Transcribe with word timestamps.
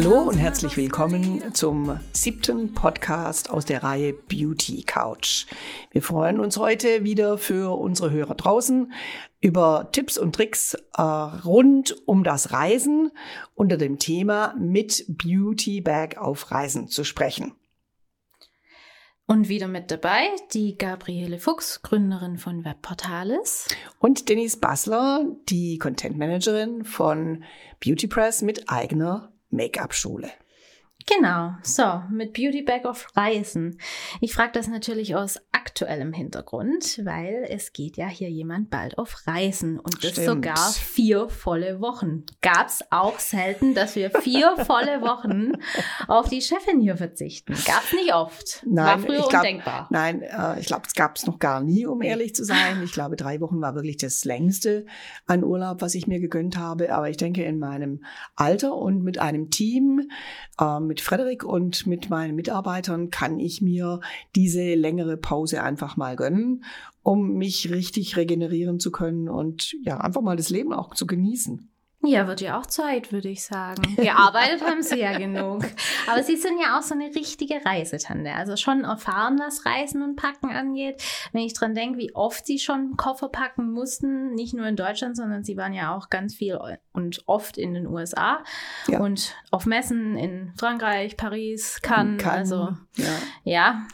Hallo 0.00 0.20
und 0.20 0.36
herzlich 0.38 0.76
willkommen 0.76 1.52
zum 1.54 1.98
siebten 2.12 2.72
Podcast 2.72 3.50
aus 3.50 3.64
der 3.64 3.82
Reihe 3.82 4.12
Beauty 4.12 4.84
Couch. 4.84 5.46
Wir 5.90 6.02
freuen 6.02 6.38
uns 6.38 6.56
heute 6.56 7.02
wieder 7.02 7.36
für 7.36 7.76
unsere 7.76 8.12
Hörer 8.12 8.36
draußen 8.36 8.92
über 9.40 9.88
Tipps 9.90 10.16
und 10.16 10.36
Tricks 10.36 10.74
äh, 10.96 11.02
rund 11.02 11.96
um 12.06 12.22
das 12.22 12.52
Reisen 12.52 13.10
unter 13.56 13.76
dem 13.76 13.98
Thema 13.98 14.54
mit 14.56 15.04
Beauty 15.08 15.80
Bag 15.80 16.16
auf 16.16 16.52
Reisen 16.52 16.86
zu 16.86 17.02
sprechen. 17.02 17.56
Und 19.26 19.48
wieder 19.48 19.66
mit 19.66 19.90
dabei 19.90 20.28
die 20.52 20.78
Gabriele 20.78 21.40
Fuchs, 21.40 21.82
Gründerin 21.82 22.38
von 22.38 22.64
Webportales. 22.64 23.66
Und 23.98 24.28
Denise 24.28 24.58
Bassler, 24.58 25.26
die 25.48 25.76
Content 25.78 26.16
Managerin 26.16 26.84
von 26.84 27.42
Beauty 27.80 28.06
Press 28.06 28.42
mit 28.42 28.70
eigener 28.70 29.32
Make-up-Schule. 29.50 30.30
Genau, 31.08 31.52
so, 31.62 32.02
mit 32.10 32.34
Beauty 32.34 32.62
Bag 32.62 32.84
of 32.84 33.06
Reisen. 33.16 33.78
Ich 34.20 34.34
frage 34.34 34.52
das 34.52 34.68
natürlich 34.68 35.16
aus 35.16 35.38
aktuellem 35.52 36.12
Hintergrund, 36.12 37.00
weil 37.04 37.46
es 37.48 37.72
geht 37.72 37.96
ja 37.96 38.08
hier 38.08 38.28
jemand 38.28 38.68
bald 38.68 38.98
auf 38.98 39.26
Reisen 39.26 39.78
und 39.78 40.04
das 40.04 40.12
Stimmt. 40.12 40.26
sogar 40.26 40.72
vier 40.72 41.28
volle 41.28 41.80
Wochen. 41.80 42.24
Gab's 42.42 42.80
auch 42.90 43.18
selten, 43.18 43.74
dass 43.74 43.96
wir 43.96 44.10
vier 44.10 44.56
volle 44.66 45.00
Wochen 45.00 45.52
auf 46.08 46.28
die 46.28 46.42
Chefin 46.42 46.80
hier 46.80 46.96
verzichten. 46.96 47.54
Gab's 47.64 47.92
nicht 47.92 48.12
oft. 48.12 48.64
Nein, 48.66 48.86
war 48.86 48.98
früher 48.98 49.20
ich 49.20 49.28
glaub, 49.28 49.42
undenkbar. 49.42 49.88
Nein, 49.90 50.22
äh, 50.22 50.60
ich 50.60 50.66
glaube, 50.66 50.82
es 50.86 50.94
gab's 50.94 51.26
noch 51.26 51.38
gar 51.38 51.62
nie, 51.62 51.86
um 51.86 52.02
ehrlich 52.02 52.34
zu 52.34 52.44
sein. 52.44 52.82
Ich 52.82 52.92
glaube, 52.92 53.16
drei 53.16 53.40
Wochen 53.40 53.60
war 53.60 53.74
wirklich 53.74 53.96
das 53.96 54.24
längste 54.24 54.84
an 55.26 55.44
Urlaub, 55.44 55.80
was 55.80 55.94
ich 55.94 56.06
mir 56.06 56.20
gegönnt 56.20 56.58
habe. 56.58 56.92
Aber 56.92 57.08
ich 57.08 57.16
denke, 57.16 57.44
in 57.44 57.58
meinem 57.58 58.04
Alter 58.36 58.74
und 58.74 59.02
mit 59.02 59.18
einem 59.18 59.50
Team, 59.50 60.10
äh, 60.60 60.80
mit 60.80 60.97
mit 60.98 61.04
Frederik 61.04 61.44
und 61.44 61.86
mit 61.86 62.10
meinen 62.10 62.34
Mitarbeitern 62.34 63.10
kann 63.10 63.38
ich 63.38 63.62
mir 63.62 64.00
diese 64.34 64.74
längere 64.74 65.16
Pause 65.16 65.62
einfach 65.62 65.96
mal 65.96 66.16
gönnen, 66.16 66.64
um 67.04 67.34
mich 67.34 67.70
richtig 67.70 68.16
regenerieren 68.16 68.80
zu 68.80 68.90
können 68.90 69.28
und 69.28 69.76
ja, 69.84 69.98
einfach 69.98 70.22
mal 70.22 70.34
das 70.36 70.50
Leben 70.50 70.72
auch 70.72 70.96
zu 70.96 71.06
genießen. 71.06 71.70
Ja, 72.02 72.26
wird 72.26 72.40
ja 72.40 72.58
auch 72.58 72.66
Zeit, 72.66 73.12
würde 73.12 73.28
ich 73.28 73.44
sagen. 73.44 73.82
Gearbeitet 73.96 74.62
haben 74.62 74.82
sie 74.82 74.98
ja 74.98 75.18
genug. 75.18 75.64
Aber 76.08 76.22
sie 76.22 76.36
sind 76.36 76.60
ja 76.60 76.78
auch 76.78 76.82
so 76.82 76.94
eine 76.94 77.14
richtige 77.14 77.64
Reisetante. 77.64 78.32
Also 78.32 78.56
schon 78.56 78.84
erfahren, 78.84 79.38
was 79.38 79.66
Reisen 79.66 80.02
und 80.02 80.16
Packen 80.16 80.50
angeht. 80.50 81.02
Wenn 81.32 81.42
ich 81.42 81.54
dran 81.54 81.74
denke, 81.74 81.98
wie 81.98 82.14
oft 82.14 82.46
sie 82.46 82.58
schon 82.58 82.96
Koffer 82.96 83.28
packen 83.28 83.72
mussten, 83.72 84.34
nicht 84.34 84.54
nur 84.54 84.66
in 84.66 84.76
Deutschland, 84.76 85.16
sondern 85.16 85.42
sie 85.42 85.56
waren 85.56 85.74
ja 85.74 85.96
auch 85.96 86.08
ganz 86.08 86.34
viel 86.34 86.56
und 86.98 87.22
oft 87.26 87.56
in 87.56 87.74
den 87.74 87.86
USA 87.86 88.42
ja. 88.88 89.00
und 89.00 89.36
auf 89.52 89.66
Messen 89.66 90.16
in 90.16 90.52
Frankreich, 90.56 91.16
Paris, 91.16 91.80
Cannes. 91.80 92.22
Cannes 92.22 92.52
also 92.52 92.76
ja. 92.96 93.04
ja 93.44 93.86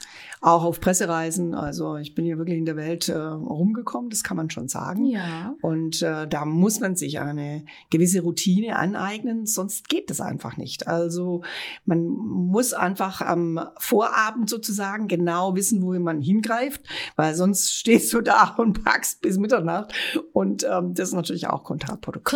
auch 0.44 0.62
auf 0.62 0.78
Pressereisen. 0.78 1.54
Also 1.54 1.96
ich 1.96 2.14
bin 2.14 2.26
hier 2.26 2.36
wirklich 2.36 2.58
in 2.58 2.66
der 2.66 2.76
Welt 2.76 3.08
äh, 3.08 3.16
rumgekommen, 3.16 4.10
das 4.10 4.22
kann 4.22 4.36
man 4.36 4.50
schon 4.50 4.68
sagen. 4.68 5.06
Ja. 5.06 5.54
Und 5.62 6.02
äh, 6.02 6.28
da 6.28 6.44
muss 6.44 6.80
man 6.80 6.96
sich 6.96 7.18
eine 7.18 7.64
gewisse 7.88 8.20
Routine 8.20 8.76
aneignen, 8.76 9.46
sonst 9.46 9.88
geht 9.88 10.10
das 10.10 10.20
einfach 10.20 10.58
nicht. 10.58 10.86
Also 10.86 11.42
man 11.86 12.04
muss 12.04 12.74
einfach 12.74 13.22
am 13.22 13.58
Vorabend 13.78 14.50
sozusagen 14.50 15.08
genau 15.08 15.56
wissen, 15.56 15.82
wohin 15.82 16.02
man 16.02 16.20
hingreift, 16.20 16.82
weil 17.16 17.34
sonst 17.34 17.74
stehst 17.74 18.12
du 18.12 18.20
da 18.20 18.54
und 18.58 18.84
packst 18.84 19.22
bis 19.22 19.38
Mitternacht 19.38 19.94
und 20.34 20.66
ähm, 20.70 20.92
das 20.92 21.08
ist 21.08 21.14
natürlich 21.14 21.46
auch 21.46 21.64
kontraproduktiv. 21.64 22.30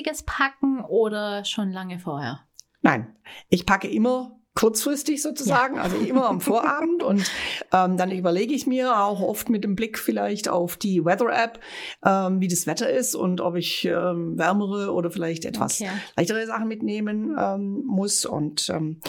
Kurzfristiges 0.00 0.22
Packen 0.22 0.84
oder 0.84 1.44
schon 1.44 1.72
lange 1.72 1.98
vorher? 1.98 2.40
Nein, 2.82 3.14
ich 3.48 3.66
packe 3.66 3.88
immer 3.88 4.36
kurzfristig 4.54 5.22
sozusagen, 5.22 5.76
ja. 5.76 5.82
also 5.82 5.96
immer 5.96 6.28
am 6.28 6.40
Vorabend. 6.40 7.02
Und 7.02 7.30
ähm, 7.72 7.96
dann 7.96 8.10
überlege 8.10 8.54
ich 8.54 8.66
mir 8.66 8.98
auch 8.98 9.20
oft 9.20 9.48
mit 9.48 9.62
dem 9.62 9.76
Blick 9.76 9.98
vielleicht 9.98 10.48
auf 10.48 10.76
die 10.76 11.04
Weather-App, 11.04 11.60
ähm, 12.04 12.40
wie 12.40 12.48
das 12.48 12.66
Wetter 12.66 12.90
ist 12.90 13.14
und 13.14 13.40
ob 13.40 13.56
ich 13.56 13.84
ähm, 13.84 14.38
wärmere 14.38 14.92
oder 14.92 15.10
vielleicht 15.10 15.44
etwas 15.44 15.80
okay. 15.80 15.90
leichtere 16.16 16.46
Sachen 16.46 16.68
mitnehmen 16.68 17.36
ähm, 17.38 17.84
muss. 17.86 18.24
Und 18.24 18.68
ähm, 18.70 19.00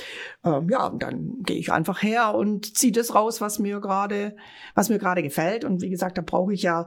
ähm, 0.44 0.70
ja, 0.70 0.90
dann 0.90 1.38
gehe 1.42 1.58
ich 1.58 1.72
einfach 1.72 2.04
her 2.04 2.36
und 2.36 2.78
ziehe 2.78 2.92
das 2.92 3.16
raus, 3.16 3.42
was 3.42 3.60
mir 3.60 3.80
gerade, 3.80 4.36
was 4.76 4.90
mir 4.90 5.00
gerade 5.00 5.24
gefällt. 5.24 5.64
Und 5.66 5.82
wie 5.82 5.90
gesagt, 5.90 6.18
da 6.18 6.22
brauche 6.22 6.54
ich 6.54 6.62
ja 6.62 6.86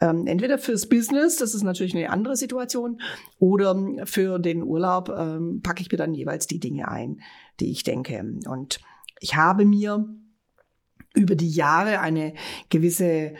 ähm, 0.00 0.26
entweder 0.26 0.58
fürs 0.58 0.88
Business, 0.88 1.36
das 1.36 1.54
ist 1.54 1.62
natürlich 1.62 1.94
eine 1.94 2.10
andere 2.10 2.36
Situation, 2.36 3.00
oder 3.38 3.76
für 4.04 4.38
den 4.38 4.62
Urlaub 4.62 5.08
ähm, 5.08 5.60
packe 5.62 5.82
ich 5.82 5.90
mir 5.90 5.98
dann 5.98 6.14
jeweils 6.14 6.46
die 6.46 6.60
Dinge 6.60 6.88
ein, 6.88 7.20
die 7.60 7.70
ich 7.70 7.82
denke. 7.82 8.24
Und 8.46 8.80
ich 9.20 9.36
habe 9.36 9.64
mir 9.64 10.06
über 11.14 11.34
die 11.34 11.50
Jahre 11.50 12.00
eine 12.00 12.34
gewisse 12.68 13.34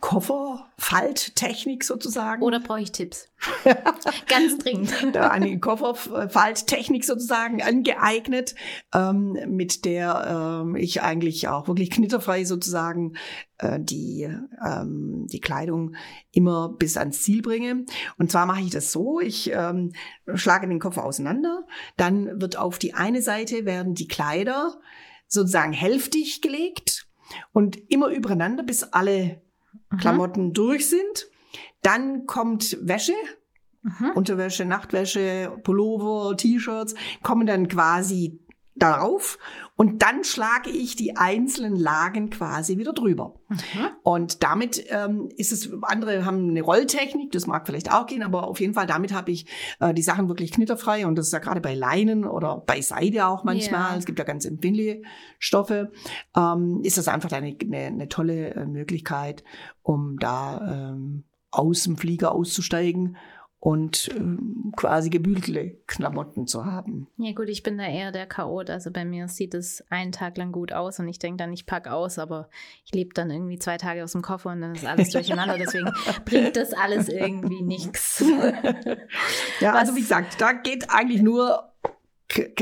Kofferfalttechnik 0.00 1.84
sozusagen. 1.84 2.42
Oder 2.42 2.60
brauche 2.60 2.80
ich 2.80 2.92
Tipps? 2.92 3.28
Ganz 4.28 4.58
dringend. 4.58 4.92
Eine 5.16 5.58
Kofferfalttechnik 5.60 7.04
sozusagen 7.04 7.62
angeeignet, 7.62 8.54
ähm, 8.94 9.36
mit 9.48 9.84
der 9.84 10.62
ähm, 10.62 10.76
ich 10.76 11.02
eigentlich 11.02 11.48
auch 11.48 11.68
wirklich 11.68 11.90
knitterfrei 11.90 12.44
sozusagen 12.44 13.14
äh, 13.58 13.78
die, 13.78 14.28
ähm, 14.64 15.26
die 15.30 15.40
Kleidung 15.40 15.94
immer 16.32 16.70
bis 16.70 16.96
ans 16.96 17.22
Ziel 17.22 17.42
bringe. 17.42 17.84
Und 18.18 18.30
zwar 18.30 18.46
mache 18.46 18.62
ich 18.62 18.70
das 18.70 18.92
so, 18.92 19.20
ich 19.20 19.50
ähm, 19.52 19.92
schlage 20.34 20.66
den 20.66 20.80
Koffer 20.80 21.04
auseinander, 21.04 21.66
dann 21.96 22.40
wird 22.40 22.56
auf 22.56 22.78
die 22.78 22.94
eine 22.94 23.22
Seite 23.22 23.64
werden 23.66 23.94
die 23.94 24.08
Kleider 24.08 24.80
sozusagen 25.28 25.72
hälftig 25.72 26.40
gelegt 26.40 27.06
und 27.52 27.76
immer 27.90 28.08
übereinander, 28.08 28.64
bis 28.64 28.82
alle 28.82 29.40
mhm. 29.90 29.96
Klamotten 29.98 30.52
durch 30.52 30.88
sind. 30.88 31.28
Dann 31.82 32.26
kommt 32.26 32.78
Wäsche, 32.82 33.14
mhm. 33.82 34.10
Unterwäsche, 34.14 34.64
Nachtwäsche, 34.64 35.58
Pullover, 35.64 36.36
T-Shirts, 36.36 36.94
kommen 37.22 37.46
dann 37.46 37.68
quasi 37.68 38.40
darauf 38.82 39.38
und 39.76 40.02
dann 40.02 40.24
schlage 40.24 40.68
ich 40.68 40.94
die 40.94 41.16
einzelnen 41.16 41.74
Lagen 41.74 42.28
quasi 42.28 42.76
wieder 42.76 42.92
drüber. 42.92 43.36
Mhm. 43.48 43.56
Und 44.02 44.42
damit 44.42 44.84
ähm, 44.90 45.30
ist 45.36 45.52
es, 45.52 45.70
andere 45.82 46.26
haben 46.26 46.50
eine 46.50 46.60
Rolltechnik, 46.60 47.32
das 47.32 47.46
mag 47.46 47.66
vielleicht 47.66 47.90
auch 47.90 48.06
gehen, 48.06 48.22
aber 48.22 48.46
auf 48.46 48.60
jeden 48.60 48.74
Fall 48.74 48.86
damit 48.86 49.14
habe 49.14 49.30
ich 49.30 49.46
äh, 49.80 49.94
die 49.94 50.02
Sachen 50.02 50.28
wirklich 50.28 50.52
knitterfrei 50.52 51.06
und 51.06 51.16
das 51.16 51.28
ist 51.28 51.32
ja 51.32 51.38
gerade 51.38 51.62
bei 51.62 51.74
Leinen 51.74 52.26
oder 52.26 52.62
bei 52.66 52.82
Seide 52.82 53.26
auch 53.26 53.42
manchmal, 53.42 53.92
yeah. 53.92 53.96
es 53.96 54.04
gibt 54.04 54.18
ja 54.18 54.24
ganz 54.26 54.44
empfindliche 54.44 55.02
Stoffe, 55.38 55.92
ähm, 56.36 56.80
ist 56.82 56.98
das 56.98 57.08
einfach 57.08 57.32
eine, 57.32 57.56
eine, 57.62 57.78
eine 57.78 58.08
tolle 58.08 58.54
äh, 58.54 58.66
Möglichkeit, 58.66 59.44
um 59.82 60.18
da 60.18 60.90
ähm, 60.90 61.24
aus 61.50 61.84
dem 61.84 61.96
Flieger 61.96 62.32
auszusteigen 62.32 63.16
und 63.60 64.08
äh, 64.08 64.72
quasi 64.74 65.10
gebügelte 65.10 65.76
Klamotten 65.86 66.46
zu 66.46 66.64
haben. 66.64 67.08
Ja 67.18 67.32
gut, 67.32 67.50
ich 67.50 67.62
bin 67.62 67.76
da 67.76 67.86
eher 67.86 68.10
der 68.10 68.26
Chaot. 68.26 68.70
Also 68.70 68.90
bei 68.90 69.04
mir 69.04 69.28
sieht 69.28 69.52
es 69.52 69.84
einen 69.90 70.12
Tag 70.12 70.38
lang 70.38 70.50
gut 70.50 70.72
aus 70.72 70.98
und 70.98 71.08
ich 71.08 71.18
denke 71.18 71.36
dann, 71.36 71.52
ich 71.52 71.66
pack 71.66 71.86
aus, 71.86 72.18
aber 72.18 72.48
ich 72.86 72.92
lebe 72.94 73.12
dann 73.12 73.30
irgendwie 73.30 73.58
zwei 73.58 73.76
Tage 73.76 74.02
aus 74.02 74.12
dem 74.12 74.22
Koffer 74.22 74.50
und 74.50 74.62
dann 74.62 74.74
ist 74.74 74.86
alles 74.86 75.10
durcheinander. 75.10 75.58
Deswegen 75.58 75.92
bringt 76.24 76.56
das 76.56 76.72
alles 76.72 77.10
irgendwie 77.10 77.62
nichts. 77.62 78.24
Ja, 79.60 79.74
Was, 79.74 79.80
also 79.80 79.96
wie 79.96 80.00
gesagt, 80.00 80.40
da 80.40 80.52
geht 80.52 80.88
eigentlich 80.88 81.20
nur 81.20 81.70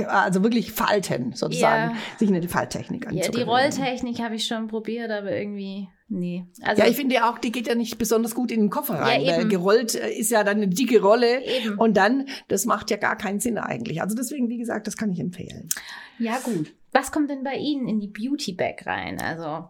also 0.06 0.42
wirklich 0.42 0.72
falten, 0.72 1.32
sozusagen, 1.34 1.94
ja. 1.94 1.96
sich 2.18 2.28
eine 2.28 2.48
Falttechnik 2.48 3.06
anzugewöhnen. 3.06 3.38
Ja, 3.38 3.44
die 3.44 3.48
Rolltechnik 3.48 4.18
habe 4.20 4.34
ich 4.34 4.46
schon 4.46 4.66
probiert, 4.66 5.10
aber 5.10 5.30
irgendwie 5.30 5.88
Nee. 6.10 6.46
Also, 6.62 6.82
ja, 6.82 6.88
ich 6.88 6.96
finde 6.96 7.16
ja 7.16 7.30
auch, 7.30 7.38
die 7.38 7.52
geht 7.52 7.66
ja 7.66 7.74
nicht 7.74 7.98
besonders 7.98 8.34
gut 8.34 8.50
in 8.50 8.60
den 8.60 8.70
Koffer 8.70 8.94
rein. 8.94 9.20
Ja, 9.20 9.36
weil 9.36 9.48
gerollt 9.48 9.94
äh, 9.94 10.10
ist 10.10 10.30
ja 10.30 10.42
dann 10.42 10.56
eine 10.56 10.68
dicke 10.68 11.02
Rolle. 11.02 11.44
Eben. 11.44 11.78
Und 11.78 11.96
dann, 11.96 12.26
das 12.48 12.64
macht 12.64 12.90
ja 12.90 12.96
gar 12.96 13.16
keinen 13.16 13.40
Sinn 13.40 13.58
eigentlich. 13.58 14.00
Also 14.00 14.16
deswegen, 14.16 14.48
wie 14.48 14.58
gesagt, 14.58 14.86
das 14.86 14.96
kann 14.96 15.10
ich 15.10 15.20
empfehlen. 15.20 15.68
Ja, 16.18 16.38
gut. 16.38 16.72
Was 16.92 17.12
kommt 17.12 17.30
denn 17.30 17.44
bei 17.44 17.56
Ihnen 17.56 17.88
in 17.88 18.00
die 18.00 18.08
Beauty 18.08 18.54
Bag 18.54 18.86
rein? 18.86 19.20
Also 19.20 19.68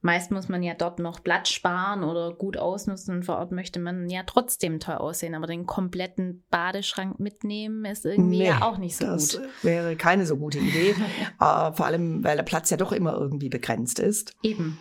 meist 0.00 0.30
muss 0.32 0.48
man 0.48 0.62
ja 0.62 0.74
dort 0.74 0.98
noch 0.98 1.20
Blatt 1.20 1.46
sparen 1.46 2.02
oder 2.02 2.32
gut 2.34 2.56
ausnutzen. 2.56 3.16
Und 3.16 3.24
vor 3.24 3.36
Ort 3.36 3.52
möchte 3.52 3.78
man 3.78 4.08
ja 4.08 4.24
trotzdem 4.24 4.80
toll 4.80 4.96
aussehen. 4.96 5.36
Aber 5.36 5.46
den 5.46 5.66
kompletten 5.66 6.44
Badeschrank 6.50 7.20
mitnehmen 7.20 7.84
ist 7.84 8.04
irgendwie 8.04 8.38
nee, 8.38 8.46
ja 8.46 8.62
auch 8.62 8.78
nicht 8.78 8.96
so 8.96 9.06
das 9.06 9.36
gut. 9.36 9.44
Das 9.44 9.64
wäre 9.64 9.94
keine 9.94 10.26
so 10.26 10.36
gute 10.36 10.58
Idee. 10.58 10.90
äh, 11.40 11.72
vor 11.72 11.86
allem, 11.86 12.24
weil 12.24 12.36
der 12.36 12.42
Platz 12.42 12.70
ja 12.70 12.76
doch 12.76 12.90
immer 12.90 13.14
irgendwie 13.14 13.48
begrenzt 13.48 14.00
ist. 14.00 14.34
Eben. 14.42 14.78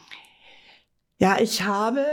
Ja, 1.17 1.39
ich 1.39 1.63
habe 1.63 2.05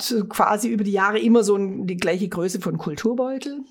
so 0.00 0.26
quasi 0.26 0.68
über 0.68 0.84
die 0.84 0.92
Jahre 0.92 1.18
immer 1.18 1.42
so 1.42 1.58
die 1.58 1.96
gleiche 1.96 2.28
Größe 2.28 2.60
von 2.60 2.78
Kulturbeutel, 2.78 3.64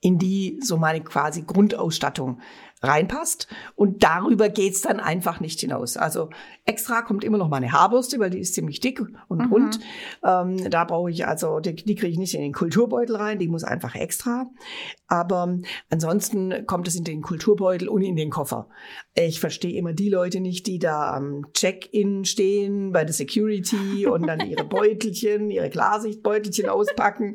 in 0.00 0.18
die 0.18 0.58
so 0.62 0.78
meine 0.78 1.02
quasi 1.02 1.42
Grundausstattung 1.42 2.40
reinpasst. 2.82 3.46
Und 3.74 4.02
darüber 4.02 4.48
geht's 4.48 4.80
dann 4.80 5.00
einfach 5.00 5.40
nicht 5.40 5.60
hinaus. 5.60 5.98
Also 5.98 6.30
extra 6.70 7.02
kommt 7.02 7.24
immer 7.24 7.36
noch 7.38 7.48
meine 7.48 7.72
Haarbürste, 7.72 8.18
weil 8.20 8.30
die 8.30 8.38
ist 8.38 8.54
ziemlich 8.54 8.78
dick 8.80 9.00
und 9.28 9.38
Mhm. 9.46 9.52
rund. 9.52 9.80
Ähm, 10.24 10.70
da 10.70 10.84
brauche 10.84 11.10
ich 11.10 11.26
also, 11.26 11.58
die, 11.60 11.74
die 11.74 11.94
kriege 11.96 12.12
ich 12.12 12.18
nicht 12.18 12.34
in 12.34 12.40
den 12.42 12.52
Kulturbeutel 12.52 13.16
rein, 13.16 13.38
die 13.38 13.48
muss 13.48 13.64
einfach 13.64 13.94
extra. 13.96 14.46
Aber 15.08 15.58
ansonsten 15.90 16.66
kommt 16.66 16.86
es 16.86 16.94
in 16.94 17.02
den 17.04 17.20
Kulturbeutel 17.22 17.88
und 17.88 18.02
in 18.02 18.14
den 18.16 18.30
Koffer. 18.30 18.68
Ich 19.14 19.40
verstehe 19.40 19.76
immer 19.76 19.92
die 19.92 20.08
Leute 20.08 20.38
nicht, 20.40 20.66
die 20.68 20.78
da 20.78 21.12
am 21.12 21.46
Check-in 21.52 22.24
stehen 22.24 22.92
bei 22.92 23.04
der 23.04 23.12
Security 23.12 24.06
und 24.06 24.26
dann 24.28 24.48
ihre 24.48 24.64
Beutelchen, 24.68 25.50
ihre 25.50 25.68
Klarsichtbeutelchen 25.68 26.68
auspacken. 26.68 27.34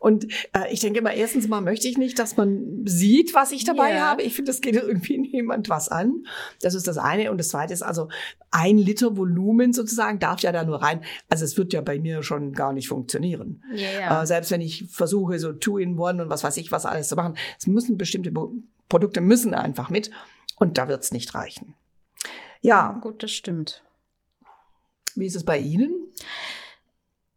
Und 0.00 0.24
äh, 0.52 0.72
ich 0.72 0.80
denke 0.80 0.98
immer, 0.98 1.14
erstens 1.14 1.46
mal 1.48 1.60
möchte 1.60 1.86
ich 1.86 1.96
nicht, 1.98 2.18
dass 2.18 2.36
man 2.36 2.82
sieht, 2.86 3.34
was 3.34 3.52
ich 3.52 3.64
dabei 3.64 3.92
Ja. 3.94 4.00
habe. 4.10 4.22
Ich 4.22 4.34
finde, 4.34 4.50
das 4.50 4.60
geht 4.60 4.74
irgendwie 4.74 5.18
niemand 5.18 5.68
was 5.68 5.88
an. 5.88 6.24
Das 6.60 6.74
ist 6.74 6.88
das 6.88 6.98
eine. 6.98 7.30
Und 7.30 7.38
das 7.38 7.48
zweite 7.48 7.72
ist 7.72 7.82
also, 7.82 8.08
ein 8.56 8.78
Liter 8.78 9.18
Volumen 9.18 9.74
sozusagen 9.74 10.18
darf 10.18 10.40
ja 10.40 10.50
da 10.50 10.64
nur 10.64 10.80
rein. 10.80 11.04
Also 11.28 11.44
es 11.44 11.58
wird 11.58 11.74
ja 11.74 11.82
bei 11.82 11.98
mir 11.98 12.22
schon 12.22 12.54
gar 12.54 12.72
nicht 12.72 12.88
funktionieren. 12.88 13.62
Ja, 13.74 13.90
ja. 14.00 14.22
Äh, 14.22 14.26
selbst 14.26 14.50
wenn 14.50 14.62
ich 14.62 14.86
versuche, 14.88 15.38
so 15.38 15.52
Two-in-One 15.52 16.22
und 16.22 16.30
was 16.30 16.42
weiß 16.42 16.56
ich, 16.56 16.72
was 16.72 16.86
alles 16.86 17.08
zu 17.08 17.16
machen. 17.16 17.36
Es 17.58 17.66
müssen 17.66 17.98
bestimmte 17.98 18.32
Produkte 18.88 19.20
müssen 19.20 19.52
einfach 19.52 19.90
mit. 19.90 20.10
Und 20.58 20.78
da 20.78 20.88
wird's 20.88 21.12
nicht 21.12 21.34
reichen. 21.34 21.74
Ja, 22.62 22.92
gut, 23.02 23.22
das 23.22 23.30
stimmt. 23.30 23.84
wie 25.14 25.26
ist 25.26 25.36
es 25.36 25.44
bei 25.44 25.58
Ihnen? 25.58 25.92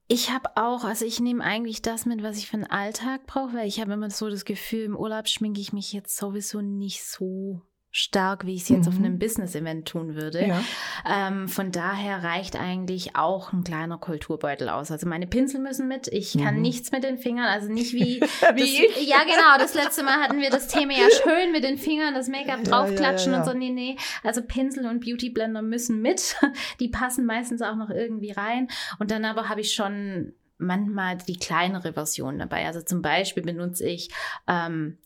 Ich 0.08 0.32
habe 0.32 0.52
auch, 0.56 0.86
also 0.86 1.04
ich 1.04 1.20
nehme 1.20 1.44
eigentlich 1.44 1.82
das 1.82 2.06
mit, 2.06 2.24
was 2.24 2.38
ich 2.38 2.48
für 2.48 2.58
den 2.58 2.72
Alltag 2.72 3.28
brauche, 3.28 3.56
weil 3.56 3.68
ich 3.68 3.82
habe 3.82 3.92
immer 3.92 4.10
so 4.10 4.30
das 4.30 4.46
Gefühl, 4.46 4.86
im 4.86 4.96
Urlaub 4.96 5.28
schminke 5.28 5.60
ich 5.60 5.74
mich 5.74 5.92
jetzt 5.92 6.16
sowieso 6.16 6.62
nicht 6.62 7.04
so 7.04 7.62
stark, 7.92 8.46
wie 8.46 8.54
ich 8.54 8.62
es 8.64 8.70
jetzt 8.70 8.88
auf 8.88 9.00
Mhm. 9.00 9.06
einem 9.06 9.20
Business-Event 9.20 9.88
tun 9.88 10.16
würde. 10.16 10.46
Ja. 10.46 10.62
Ähm, 11.10 11.48
von 11.48 11.72
daher 11.72 12.24
reicht 12.24 12.56
eigentlich 12.56 13.16
auch 13.16 13.52
ein 13.52 13.64
kleiner 13.64 13.98
Kulturbeutel 13.98 14.70
aus. 14.70 14.92
Also 14.92 15.08
meine 15.08 15.26
Pinsel 15.26 15.60
müssen 15.60 15.88
mit. 15.88 16.08
Ich 16.08 16.38
kann 16.38 16.56
Mhm. 16.58 16.62
nichts 16.62 16.92
mit 16.92 17.04
den 17.04 17.18
Fingern, 17.18 17.46
also 17.48 17.72
nicht 17.72 17.94
wie, 17.94 18.22
Wie 18.56 18.88
das. 18.88 19.08
Ja, 19.08 19.24
genau. 19.24 19.58
Das 19.58 19.74
letzte 19.74 20.04
Mal 20.04 20.22
hatten 20.22 20.40
wir 20.40 20.52
das 20.52 20.68
Thema 20.68 20.94
ja 20.94 21.08
schön 21.24 21.52
mit 21.52 21.64
den 21.64 21.78
Fingern, 21.78 22.14
das 22.14 22.28
Make-up 22.28 22.64
draufklatschen 22.64 23.32
ja, 23.34 23.40
ja. 23.40 23.44
und 23.44 23.50
so. 23.52 23.58
Nee, 23.58 23.72
nee. 23.72 23.96
Also 24.24 24.42
Pinsel 24.44 24.86
und 24.86 25.04
Beauty-Blender 25.04 25.62
müssen 25.64 26.02
mit. 26.02 26.36
Die 26.80 26.90
passen 26.90 27.26
meistens 27.26 27.62
auch 27.64 27.76
noch 27.76 27.90
irgendwie 27.90 28.32
rein. 28.32 28.68
Und 29.00 29.10
dann 29.10 29.26
aber 29.26 29.50
habe 29.50 29.62
ich 29.62 29.74
schon 29.74 30.34
manchmal 30.60 31.18
die 31.18 31.38
kleinere 31.38 31.94
Version 31.94 32.38
dabei. 32.38 32.66
Also 32.68 32.82
zum 32.82 33.02
Beispiel 33.02 33.42
benutze 33.44 33.88
ich 33.88 34.10
ähm, 34.48 34.98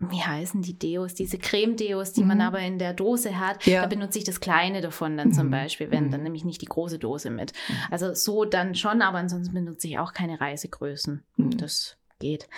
wie 0.00 0.22
heißen 0.22 0.62
die 0.62 0.78
Deos, 0.78 1.14
diese 1.14 1.36
Creme-Deos, 1.38 2.12
die 2.14 2.24
man 2.24 2.38
Mhm. 2.38 2.42
aber 2.44 2.60
in 2.60 2.78
der 2.78 2.94
Dose 2.94 3.38
hat, 3.38 3.66
Ja. 3.66 3.82
da 3.82 3.86
benutze 3.86 4.18
ich 4.18 4.24
das 4.24 4.40
kleine 4.40 4.80
davon 4.80 5.16
dann 5.18 5.32
zum 5.32 5.46
Mhm. 5.48 5.50
Beispiel, 5.50 5.90
wenn 5.90 6.06
Mhm. 6.06 6.10
dann 6.10 6.22
nehme 6.22 6.36
ich 6.36 6.44
nicht 6.44 6.62
die 6.62 6.66
große 6.66 6.98
Dose 6.98 7.28
mit. 7.30 7.52
Also 7.90 8.14
so 8.14 8.44
dann 8.46 8.74
schon, 8.74 9.02
aber 9.02 9.18
ansonsten 9.18 9.52
benutze 9.54 9.88
ich 9.88 9.98
auch 9.98 10.12
keine 10.14 10.40
Reisegrößen. 10.40 11.22
Mhm. 11.36 11.56
Das 11.58 11.96
geht. 12.18 12.48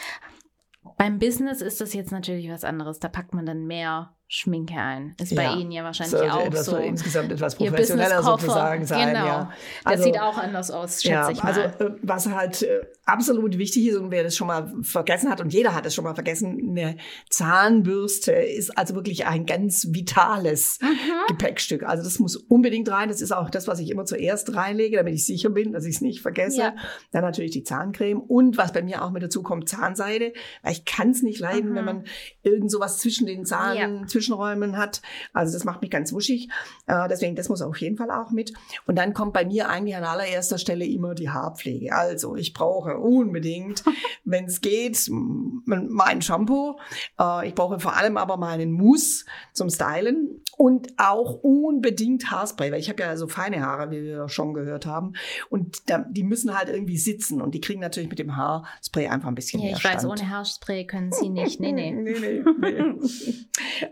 Beim 0.98 1.18
Business 1.18 1.60
ist 1.62 1.80
das 1.80 1.94
jetzt 1.94 2.12
natürlich 2.12 2.48
was 2.50 2.64
anderes. 2.64 2.98
Da 2.98 3.08
packt 3.08 3.34
man 3.34 3.46
dann 3.46 3.66
mehr 3.66 4.14
Schminke 4.34 4.72
ein. 4.76 5.14
Ist 5.20 5.34
bei 5.36 5.42
Ja. 5.42 5.56
Ihnen 5.56 5.70
ja 5.72 5.84
wahrscheinlich 5.84 6.16
Sollte 6.18 6.32
auch 6.32 6.46
etwas 6.46 6.64
so. 6.64 6.76
insgesamt 6.78 7.30
etwas 7.32 7.54
professioneller 7.54 8.22
sozusagen 8.22 8.86
sein. 8.86 9.08
Genau. 9.08 9.26
Ja. 9.26 9.52
Das 9.84 9.92
Also- 9.92 10.04
sieht 10.04 10.18
auch 10.18 10.38
anders 10.38 10.70
aus, 10.70 11.02
schätze 11.02 11.08
ja, 11.12 11.30
ich 11.30 11.42
mal. 11.42 11.48
also 11.52 11.60
äh, 11.60 11.90
was 12.00 12.26
halt 12.30 12.62
äh, 12.62 12.80
absolut 13.04 13.58
wichtig 13.58 13.88
ist 13.88 13.96
und 13.96 14.10
wer 14.10 14.22
das 14.24 14.34
schon 14.34 14.46
mal 14.46 14.72
vergessen 14.80 15.28
hat 15.30 15.42
und 15.42 15.52
jeder 15.52 15.74
hat 15.74 15.84
es 15.84 15.94
schon 15.94 16.04
mal 16.04 16.14
vergessen, 16.14 16.58
eine 16.70 16.96
Zahnbürste 17.28 18.32
ist 18.32 18.76
also 18.78 18.94
wirklich 18.94 19.26
ein 19.26 19.44
ganz 19.44 19.88
vitales 19.90 20.78
Mhm. 20.80 20.86
Gepäckstück. 21.28 21.82
Also 21.82 22.02
das 22.02 22.18
muss 22.18 22.36
unbedingt 22.36 22.88
rein. 22.90 23.08
Das 23.10 23.20
ist 23.20 23.32
auch 23.32 23.50
das, 23.50 23.68
was 23.68 23.80
ich 23.80 23.90
immer 23.90 24.06
zuerst 24.06 24.54
reinlege, 24.54 24.96
damit 24.96 25.14
ich 25.14 25.26
sicher 25.26 25.50
bin, 25.50 25.72
dass 25.72 25.84
ich 25.84 25.96
es 25.96 26.00
nicht 26.00 26.22
vergesse. 26.22 26.58
Ja. 26.60 26.74
Dann 27.10 27.22
natürlich 27.22 27.50
die 27.50 27.64
Zahncreme 27.64 28.18
und 28.20 28.56
was 28.56 28.72
bei 28.72 28.80
mir 28.82 29.04
auch 29.04 29.10
mit 29.10 29.22
dazu 29.22 29.42
kommt, 29.42 29.68
Zahnseide. 29.68 30.32
Weil 30.62 30.72
ich 30.72 30.86
kann 30.86 31.10
es 31.10 31.22
nicht 31.22 31.38
leiden, 31.38 31.70
Mhm. 31.72 31.74
wenn 31.74 31.84
man 31.84 32.04
irgend 32.42 32.70
sowas 32.70 32.98
zwischen 32.98 33.26
den 33.26 33.44
Zahn, 33.44 33.76
Ja. 33.76 34.06
Zwischenräumen 34.22 34.76
hat. 34.76 35.02
Also 35.32 35.52
das 35.52 35.64
macht 35.64 35.82
mich 35.82 35.90
ganz 35.90 36.12
wuschig. 36.12 36.48
Äh, 36.86 37.08
deswegen, 37.08 37.34
das 37.34 37.48
muss 37.48 37.62
auf 37.62 37.76
jeden 37.78 37.96
Fall 37.96 38.10
auch 38.10 38.30
mit. 38.30 38.52
Und 38.86 38.96
dann 38.96 39.14
kommt 39.14 39.32
bei 39.32 39.44
mir 39.44 39.68
eigentlich 39.68 39.96
an 39.96 40.04
allererster 40.04 40.58
Stelle 40.58 40.84
immer 40.84 41.14
die 41.14 41.30
Haarpflege. 41.30 41.92
Also 41.92 42.36
ich 42.36 42.54
brauche 42.54 42.98
unbedingt, 42.98 43.82
wenn 44.24 44.44
es 44.44 44.60
geht, 44.60 45.10
mein 45.10 46.22
Shampoo. 46.22 46.76
Äh, 47.18 47.48
ich 47.48 47.54
brauche 47.54 47.80
vor 47.80 47.96
allem 47.96 48.16
aber 48.16 48.36
meinen 48.36 48.72
Mousse 48.72 49.24
zum 49.52 49.70
Stylen 49.70 50.40
und 50.56 50.94
auch 50.96 51.42
unbedingt 51.42 52.30
Haarspray, 52.30 52.70
weil 52.70 52.80
ich 52.80 52.88
habe 52.88 53.02
ja 53.02 53.16
so 53.16 53.26
feine 53.26 53.62
Haare, 53.62 53.90
wie 53.90 54.02
wir 54.02 54.28
schon 54.28 54.54
gehört 54.54 54.86
haben. 54.86 55.14
Und 55.50 55.90
da, 55.90 56.04
die 56.08 56.22
müssen 56.22 56.56
halt 56.56 56.68
irgendwie 56.68 56.98
sitzen 56.98 57.42
und 57.42 57.54
die 57.54 57.60
kriegen 57.60 57.80
natürlich 57.80 58.08
mit 58.08 58.18
dem 58.18 58.36
Haarspray 58.36 59.08
einfach 59.08 59.28
ein 59.28 59.34
bisschen 59.34 59.60
ja, 59.60 59.68
mehr 59.68 59.76
ich 59.76 59.84
weiß, 59.84 60.02
Stand. 60.02 60.20
ohne 60.20 60.30
Haarspray 60.30 60.86
können 60.86 61.10
Sie 61.10 61.28
nicht. 61.28 61.58
Nee, 61.58 61.72
nee. 61.72 61.90
nee, 61.92 62.14
nee, 62.18 62.44
nee. 62.60 63.02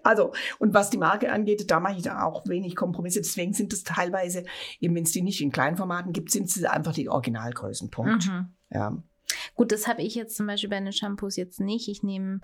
Also, 0.05 0.20
und 0.59 0.75
was 0.75 0.91
die 0.91 0.99
Marke 0.99 1.31
angeht, 1.33 1.71
da 1.71 1.81
mache 1.81 1.97
ich 1.97 2.03
da 2.03 2.23
auch 2.25 2.47
wenig 2.47 2.77
Kompromisse. 2.77 3.21
Deswegen 3.21 3.53
sind 3.53 3.73
es 3.73 3.85
teilweise, 3.85 4.45
eben 4.81 4.95
wenn 4.95 5.05
es 5.05 5.13
die 5.13 5.23
nicht 5.23 5.41
in 5.41 5.53
Kleinformaten 5.53 6.13
gibt, 6.13 6.31
sind 6.31 6.47
es 6.49 6.63
einfach 6.65 6.93
die 6.95 7.09
Originalgrößen. 7.09 7.91
Punkt. 7.91 8.27
Mhm. 8.29 8.47
Ja. 8.73 8.97
Gut, 9.55 9.73
das 9.73 9.87
habe 9.87 10.03
ich 10.03 10.15
jetzt 10.15 10.37
zum 10.37 10.47
Beispiel 10.47 10.71
bei 10.71 10.81
den 10.81 10.93
Shampoos 10.93 11.37
jetzt 11.37 11.61
nicht. 11.61 11.89
Ich 11.89 12.03
nehme, 12.03 12.41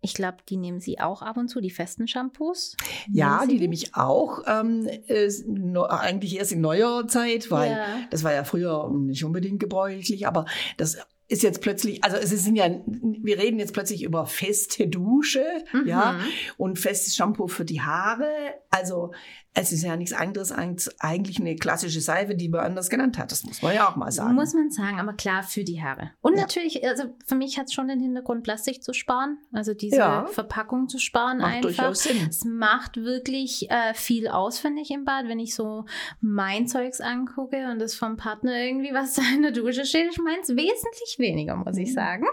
ich 0.00 0.14
glaube, 0.14 0.38
die 0.48 0.56
nehmen 0.56 0.80
Sie 0.80 1.00
auch 1.00 1.22
ab 1.22 1.36
und 1.36 1.48
zu, 1.48 1.60
die 1.60 1.70
festen 1.70 2.06
Shampoos. 2.08 2.76
ja, 3.10 3.46
die 3.46 3.58
nehme 3.58 3.74
ich 3.74 3.94
auch. 3.94 4.40
Ähm, 4.46 4.86
äh, 5.06 5.30
no, 5.46 5.84
eigentlich 5.84 6.36
erst 6.36 6.52
in 6.52 6.60
neuer 6.60 7.06
Zeit, 7.08 7.50
weil 7.50 7.70
Ja. 7.72 7.86
das 8.10 8.22
war 8.24 8.32
ja 8.32 8.44
früher 8.44 8.90
nicht 8.90 9.24
unbedingt 9.24 9.60
gebräuchlich, 9.60 10.26
aber 10.26 10.44
das 10.76 10.98
ist 11.28 11.42
jetzt 11.42 11.60
plötzlich, 11.62 12.04
also 12.04 12.16
es 12.16 12.30
sind 12.30 12.56
ja, 12.56 12.68
wir 12.86 13.38
reden 13.38 13.58
jetzt 13.58 13.72
plötzlich 13.72 14.02
über 14.02 14.26
feste 14.26 14.86
Dusche, 14.88 15.44
Mhm. 15.72 15.86
ja, 15.86 16.20
und 16.56 16.78
festes 16.78 17.14
Shampoo 17.16 17.46
für 17.46 17.64
die 17.64 17.80
Haare. 17.80 18.28
Also 18.70 19.12
es 19.56 19.70
ist 19.70 19.84
ja 19.84 19.96
nichts 19.96 20.12
anderes 20.12 20.50
als 20.50 20.92
eigentlich 21.00 21.38
eine 21.38 21.54
klassische 21.54 22.00
Seife, 22.00 22.34
die 22.34 22.48
man 22.48 22.60
anders 22.60 22.90
genannt 22.90 23.18
hat. 23.18 23.30
Das 23.30 23.44
muss 23.44 23.62
man 23.62 23.72
ja 23.72 23.88
auch 23.88 23.94
mal 23.94 24.10
sagen. 24.10 24.34
Muss 24.34 24.52
man 24.52 24.70
sagen, 24.72 24.98
aber 24.98 25.12
klar 25.12 25.44
für 25.44 25.62
die 25.62 25.80
Haare. 25.80 26.10
Und 26.22 26.34
Ja. 26.34 26.40
natürlich, 26.40 26.84
also 26.84 27.14
für 27.24 27.36
mich 27.36 27.56
hat 27.56 27.66
es 27.66 27.72
schon 27.72 27.86
den 27.86 28.00
Hintergrund, 28.00 28.42
Plastik 28.42 28.82
zu 28.82 28.92
sparen, 28.92 29.38
also 29.52 29.72
diese 29.72 29.98
Ja. 29.98 30.26
Verpackung 30.26 30.88
zu 30.88 30.98
sparen 30.98 31.38
Macht 31.38 31.46
einfach. 31.54 31.62
durchaus 31.68 32.02
Sinn. 32.02 32.26
Es 32.28 32.44
macht 32.44 32.96
wirklich 32.96 33.70
äh, 33.70 33.94
viel 33.94 34.26
aus, 34.26 34.58
finde 34.58 34.82
ich, 34.82 34.90
im 34.90 35.04
Bad, 35.04 35.28
wenn 35.28 35.38
ich 35.38 35.54
so 35.54 35.84
mein 36.20 36.66
Zeugs 36.66 37.00
angucke 37.00 37.68
und 37.70 37.78
das 37.78 37.94
vom 37.94 38.16
Partner 38.16 38.56
irgendwie 38.56 38.92
was 38.92 39.14
da 39.14 39.22
in 39.36 39.42
der 39.42 39.52
Dusche 39.52 39.84
steht. 39.84 40.08
Ich 40.10 40.18
meine 40.18 40.40
es 40.42 40.48
wesentlich 40.48 41.14
weniger, 41.18 41.54
muss 41.54 41.76
ich 41.76 41.90
Mhm. 41.90 41.94
sagen. 41.94 42.24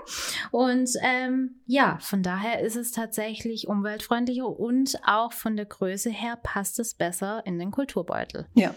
Und 0.49 0.89
ähm, 1.03 1.55
ja, 1.67 1.99
von 2.01 2.23
daher 2.23 2.61
ist 2.61 2.75
es 2.75 2.91
tatsächlich 2.91 3.67
umweltfreundlicher 3.67 4.47
und 4.47 4.97
auch 5.05 5.33
von 5.33 5.55
der 5.55 5.65
Größe 5.67 6.09
her 6.09 6.39
passt 6.41 6.79
es 6.79 6.95
besser 6.95 7.10
in 7.45 7.59
den 7.59 7.71
Kulturbeutel. 7.71 8.47
Ja. 8.53 8.73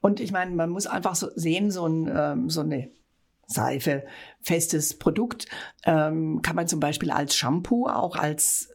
Und 0.00 0.20
ich 0.20 0.32
meine, 0.32 0.52
man 0.52 0.70
muss 0.70 0.86
einfach 0.86 1.14
so 1.14 1.28
sehen, 1.34 1.70
so, 1.70 1.86
ein, 1.86 2.10
ähm, 2.14 2.50
so 2.50 2.60
eine 2.60 2.90
Seife, 3.46 4.04
festes 4.40 4.98
Produkt, 4.98 5.46
ähm, 5.84 6.40
kann 6.42 6.56
man 6.56 6.68
zum 6.68 6.80
Beispiel 6.80 7.10
als 7.10 7.36
Shampoo 7.36 7.86
auch 7.86 8.16
als 8.16 8.70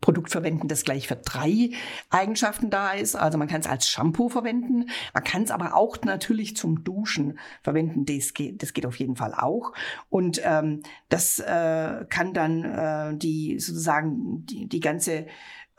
Produkt 0.00 0.30
verwenden, 0.30 0.68
das 0.68 0.84
gleich 0.84 1.08
für 1.08 1.16
drei 1.16 1.70
Eigenschaften 2.08 2.70
da 2.70 2.92
ist. 2.92 3.16
Also 3.16 3.36
man 3.36 3.48
kann 3.48 3.60
es 3.60 3.66
als 3.66 3.88
Shampoo 3.88 4.28
verwenden, 4.28 4.90
man 5.12 5.24
kann 5.24 5.42
es 5.42 5.50
aber 5.50 5.74
auch 5.74 5.96
natürlich 6.04 6.56
zum 6.56 6.84
Duschen 6.84 7.38
verwenden. 7.62 8.04
Das 8.04 8.32
geht, 8.32 8.62
das 8.62 8.74
geht 8.74 8.86
auf 8.86 8.98
jeden 8.98 9.16
Fall 9.16 9.34
auch. 9.34 9.72
Und 10.08 10.40
ähm, 10.44 10.82
das 11.08 11.40
äh, 11.40 12.04
kann 12.08 12.32
dann 12.32 12.64
äh, 12.64 13.16
die 13.16 13.58
sozusagen 13.58 14.46
die, 14.46 14.68
die 14.68 14.80
ganze 14.80 15.26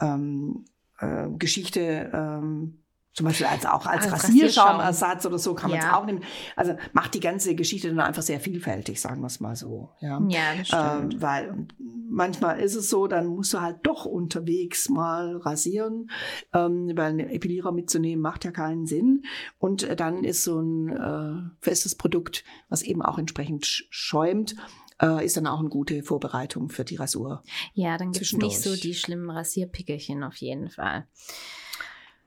ähm, 0.01 0.65
äh, 0.99 1.27
Geschichte 1.37 2.09
ähm, 2.13 2.75
zum 3.13 3.25
Beispiel 3.25 3.47
als 3.47 3.65
auch 3.65 3.85
als, 3.85 4.05
Als 4.09 4.23
Rasierschaumersatz 4.23 5.25
oder 5.25 5.39
so 5.39 5.53
kann 5.53 5.71
man 5.71 5.79
es 5.79 5.85
Ja. 5.85 5.97
auch 5.97 6.05
nehmen. 6.05 6.23
Also 6.55 6.75
macht 6.93 7.13
die 7.15 7.19
ganze 7.19 7.55
Geschichte 7.55 7.89
dann 7.89 7.99
einfach 7.99 8.21
sehr 8.21 8.39
vielfältig, 8.39 9.01
sagen 9.01 9.19
wir 9.21 9.27
es 9.27 9.39
mal 9.39 9.55
so. 9.55 9.89
Ja. 9.99 10.21
Ja, 10.29 10.55
das 10.57 10.67
stimmt. 10.67 11.13
Ähm, 11.15 11.21
weil 11.21 11.67
manchmal 12.07 12.59
ist 12.59 12.75
es 12.75 12.89
so, 12.89 13.07
dann 13.07 13.27
musst 13.27 13.53
du 13.53 13.61
halt 13.61 13.79
doch 13.83 14.05
unterwegs 14.05 14.89
mal 14.89 15.35
rasieren, 15.37 16.09
ähm, 16.53 16.91
weil 16.95 17.07
einen 17.11 17.29
Epilierer 17.29 17.71
mitzunehmen 17.71 18.21
macht 18.21 18.45
ja 18.45 18.51
keinen 18.51 18.85
Sinn. 18.85 19.23
Und 19.57 19.99
dann 19.99 20.23
ist 20.23 20.43
so 20.43 20.59
ein 20.61 20.89
äh, 20.89 21.49
festes 21.61 21.95
Produkt, 21.95 22.43
was 22.69 22.83
eben 22.83 23.01
auch 23.01 23.17
entsprechend 23.17 23.65
sch 23.65 23.85
schäumt, 23.89 24.55
äh, 25.01 25.25
ist 25.25 25.37
dann 25.37 25.47
auch 25.47 25.59
eine 25.59 25.69
gute 25.69 26.03
Vorbereitung 26.03 26.69
für 26.69 26.83
die 26.85 26.95
Rasur. 26.97 27.43
Ja, 27.73 27.97
dann 27.97 28.11
gibt 28.11 28.25
es 28.25 28.33
nicht 28.33 28.61
so 28.61 28.75
die 28.75 28.93
schlimmen 28.93 29.29
Rasierpickelchen 29.29 30.23
auf 30.23 30.35
jeden 30.37 30.69
Fall. 30.69 31.07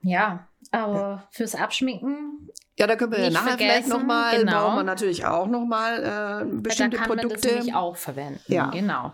Ja, 0.01 0.47
aber 0.71 1.27
fürs 1.31 1.55
Abschminken, 1.55 2.49
Ja, 2.77 2.87
da 2.87 2.95
können 2.97 3.11
wir 3.13 3.19
ja 3.19 3.29
Nicht 3.29 3.33
nachher 3.35 3.57
vielleicht 3.57 3.83
vergessen, 3.85 3.99
nochmal, 4.01 4.37
genau. 4.39 4.51
brauchen 4.51 4.75
wir 4.77 4.83
natürlich 4.83 5.25
auch 5.25 5.47
nochmal 5.47 6.43
äh, 6.43 6.55
bestimmte 6.61 6.97
da 6.97 7.03
kann 7.03 7.09
man 7.15 7.17
das 7.19 7.27
Produkte. 7.27 7.55
nämlich 7.55 7.73
auch 7.73 7.95
verwenden. 7.95 8.41
Ja. 8.47 8.69
Genau. 8.71 9.13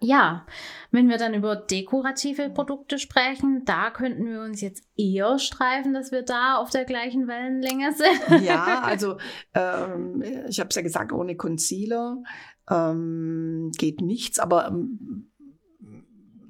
Ja, 0.00 0.46
wenn 0.92 1.08
wir 1.08 1.18
dann 1.18 1.34
über 1.34 1.56
dekorative 1.56 2.50
Produkte 2.50 2.98
sprechen, 2.98 3.64
da 3.64 3.90
könnten 3.90 4.26
wir 4.26 4.42
uns 4.42 4.60
jetzt 4.60 4.88
eher 4.96 5.40
streifen, 5.40 5.92
dass 5.92 6.12
wir 6.12 6.22
da 6.22 6.56
auf 6.56 6.70
der 6.70 6.84
gleichen 6.84 7.26
Wellenlänge 7.26 7.92
sind. 7.92 8.42
Ja, 8.44 8.82
also 8.82 9.16
ähm, 9.54 10.22
ich 10.48 10.60
habe 10.60 10.68
es 10.68 10.76
ja 10.76 10.82
gesagt, 10.82 11.12
ohne 11.12 11.36
Concealer 11.36 12.22
ähm, 12.70 13.72
geht 13.76 14.00
nichts, 14.00 14.38
aber 14.38 14.68
ähm, 14.68 15.27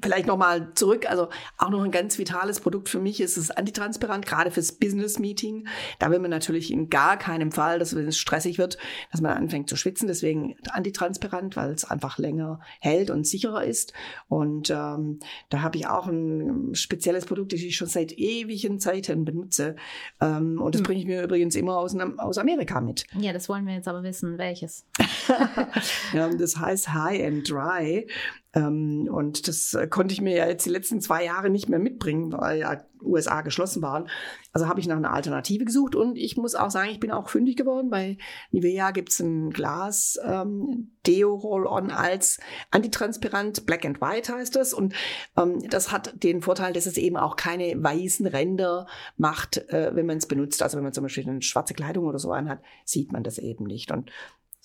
vielleicht 0.03 0.27
nochmal 0.27 0.73
zurück, 0.75 1.09
also 1.09 1.29
auch 1.57 1.71
noch 1.71 1.83
ein 1.83 1.91
ganz 1.91 2.19
vitales 2.19 2.61
Produkt 2.61 2.89
für 2.89 3.01
mich 3.01 3.21
ist 3.21 3.37
es 3.37 3.51
antitranspirant, 3.51 4.27
gerade 4.27 4.51
fürs 4.51 4.73
Business 4.73 5.19
Meeting. 5.19 5.67
Da 5.99 6.11
will 6.11 6.19
man 6.19 6.31
natürlich 6.31 6.71
in 6.71 6.89
gar 6.89 7.17
keinem 7.17 7.53
Fall, 7.53 7.79
dass 7.79 7.95
wenn 7.95 8.07
es 8.07 8.19
stressig 8.19 8.59
wird, 8.59 8.79
dass 9.11 9.21
man 9.21 9.33
anfängt 9.33 9.69
zu 9.69 9.77
schwitzen. 9.77 10.09
Deswegen 10.09 10.57
antitranspirant, 10.71 11.57
weil 11.57 11.71
es 11.71 11.85
einfach 11.85 12.19
länger 12.19 12.61
hält 12.81 13.11
und 13.11 13.27
sicherer 13.27 13.65
ist. 13.65 13.93
Und 14.29 14.71
ähm, 14.71 15.21
da 15.51 15.63
habe 15.63 15.77
ich 15.77 15.87
auch 15.87 16.07
ein 16.07 16.75
spezielles 16.75 17.27
Produkt, 17.27 17.53
das 17.53 17.61
ich 17.61 17.77
schon 17.77 17.89
seit 17.89 18.13
ewigen 18.13 18.79
Zeiten 18.79 19.25
benutze. 19.25 19.77
Ähm, 20.21 20.61
und 20.61 20.75
das 20.75 20.81
hm. 20.81 20.87
bringe 20.87 21.01
ich 21.01 21.07
mir 21.07 21.23
übrigens 21.23 21.55
immer 21.55 21.79
aus, 21.79 21.97
aus 22.19 22.39
Amerika 22.39 22.81
mit. 22.81 23.05
Ja, 23.19 23.33
das 23.33 23.49
wollen 23.49 23.67
wir 23.67 23.75
jetzt 23.75 23.89
aber 23.89 24.03
wissen, 24.03 24.39
welches. 24.39 24.85
ja, 26.13 26.29
das 26.29 26.57
heißt 26.57 26.93
High 26.93 27.25
and 27.25 27.51
Dry. 27.51 28.07
Ähm, 28.55 29.09
und 29.13 29.47
das 29.47 29.75
äh, 29.75 29.87
konnte 29.89 30.15
ich 30.15 30.21
mir 30.21 30.37
ja 30.37 30.47
jetzt 30.47 30.65
die 30.65 30.71
letzten 30.71 31.01
zwei 31.01 31.25
Jahre 31.25 31.51
nicht 31.51 31.69
mehr 31.69 31.79
mitbringen, 31.79 32.33
weil 32.33 32.61
ja 32.61 32.83
USA 33.03 33.43
geschlossen 33.43 33.83
waren. 33.83 34.09
Also 34.53 34.69
habe 34.69 34.81
ich 34.81 34.87
nach 34.87 34.97
einer 34.97 35.13
Alternative 35.13 35.65
gesucht 35.65 35.95
und 35.95 36.17
ich 36.17 36.37
muss 36.37 36.55
auch 36.55 36.71
sagen, 36.71 36.91
ich 36.91 37.01
bin 37.01 37.11
auch 37.11 37.29
fündig 37.29 37.57
geworden. 37.57 37.91
Bei 37.91 38.17
Nivea 38.51 38.91
gibt 38.91 39.11
es 39.11 39.21
ein 39.21 39.51
Glas 39.51 40.19
ähm, 40.25 40.93
Deo 41.07 41.35
Roll-On 41.35 41.91
als 41.91 42.41
antitranspirant, 42.71 43.67
Black 43.67 43.85
and 43.85 44.01
White 44.01 44.33
heißt 44.33 44.57
das. 44.57 44.73
Und 44.73 44.95
ähm, 45.37 45.61
das 45.69 45.93
hat 45.93 46.23
den 46.23 46.43
Vorteil, 46.43 46.73
dass 46.73 46.87
es 46.87 46.97
eben 46.97 47.17
auch 47.17 47.37
keine 47.37 47.83
weißen 47.83 48.27
Ränder 48.27 48.87
macht, 49.17 49.59
äh, 49.69 49.95
wenn 49.95 50.07
man 50.07 50.19
es 50.19 50.27
benutzt. 50.27 50.63
Also 50.63 50.77
wenn 50.77 50.85
man 50.85 50.93
zum 50.93 51.05
Beispiel 51.05 51.29
eine 51.29 51.43
schwarze 51.43 51.75
Kleidung 51.75 52.07
oder 52.07 52.19
so 52.19 52.33
anhat, 52.33 52.61
sieht 52.85 53.13
man 53.13 53.23
das 53.23 53.39
eben 53.39 53.65
nicht. 53.65 53.91
Und 53.93 54.11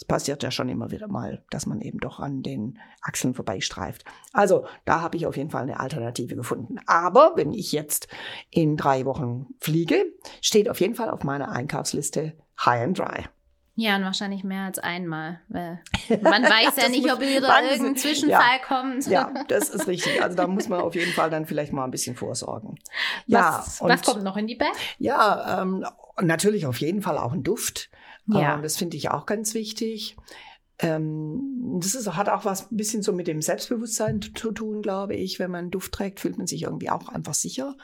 es 0.03 0.07
passiert 0.07 0.43
ja 0.43 0.51
schon 0.51 0.67
immer 0.67 0.91
wieder 0.91 1.07
mal, 1.07 1.45
dass 1.49 1.65
man 1.65 1.79
eben 1.79 1.97
doch 1.99 2.19
an 2.19 2.43
den 2.43 2.77
Achseln 3.01 3.33
vorbeistreift. 3.33 4.03
Also 4.33 4.65
da 4.83 4.99
habe 4.99 5.15
ich 5.15 5.25
auf 5.25 5.37
jeden 5.37 5.49
Fall 5.49 5.63
eine 5.63 5.79
Alternative 5.79 6.35
gefunden. 6.35 6.75
Aber 6.87 7.31
wenn 7.37 7.53
ich 7.53 7.71
jetzt 7.71 8.09
in 8.49 8.75
drei 8.75 9.05
Wochen 9.05 9.47
fliege, 9.61 10.03
steht 10.41 10.67
auf 10.67 10.81
jeden 10.81 10.95
Fall 10.95 11.09
auf 11.09 11.23
meiner 11.23 11.53
Einkaufsliste 11.53 12.33
High 12.65 12.83
and 12.83 12.99
Dry. 12.99 13.23
Ja, 13.75 13.95
und 13.95 14.03
wahrscheinlich 14.03 14.43
mehr 14.43 14.65
als 14.65 14.77
einmal, 14.77 15.39
weil 15.47 15.81
man 16.21 16.43
weiß 16.43 16.75
ja 16.75 16.89
nicht, 16.89 17.11
ob 17.11 17.21
wieder 17.21 17.63
irgendein 17.63 17.95
Zwischenfall 17.95 18.59
ja, 18.59 18.59
kommt. 18.67 19.07
Ja, 19.07 19.33
das 19.47 19.69
ist 19.69 19.87
richtig. 19.87 20.21
Also 20.21 20.35
da 20.35 20.47
muss 20.47 20.67
man 20.67 20.81
auf 20.81 20.95
jeden 20.95 21.13
Fall 21.13 21.29
dann 21.29 21.45
vielleicht 21.45 21.71
mal 21.71 21.85
ein 21.85 21.91
bisschen 21.91 22.17
vorsorgen. 22.17 22.77
Was, 23.27 23.79
ja, 23.79 23.87
was 23.87 24.01
kommt 24.01 24.23
noch 24.23 24.35
in 24.35 24.47
die 24.47 24.55
Bag? 24.55 24.73
Ja, 24.99 25.61
ähm, 25.61 25.85
natürlich 26.21 26.65
auf 26.65 26.81
jeden 26.81 27.01
Fall 27.01 27.17
auch 27.17 27.31
ein 27.31 27.43
Duft. 27.43 27.89
Ja. 28.27 28.55
Ähm, 28.55 28.61
das 28.61 28.77
finde 28.77 28.97
ich 28.97 29.09
auch 29.09 29.25
ganz 29.25 29.53
wichtig. 29.53 30.15
Ähm, 30.79 31.79
das 31.79 31.95
ist, 31.95 32.13
hat 32.15 32.29
auch 32.29 32.45
was 32.45 32.71
ein 32.71 32.77
bisschen 32.77 33.03
so 33.03 33.13
mit 33.13 33.27
dem 33.27 33.41
Selbstbewusstsein 33.41 34.21
zu 34.21 34.51
tun, 34.51 34.81
glaube 34.81 35.15
ich. 35.15 35.39
Wenn 35.39 35.51
man 35.51 35.71
Duft 35.71 35.93
trägt, 35.93 36.19
fühlt 36.19 36.37
man 36.37 36.47
sich 36.47 36.63
irgendwie 36.63 36.89
auch 36.89 37.09
einfach 37.09 37.33
sicher. 37.33 37.75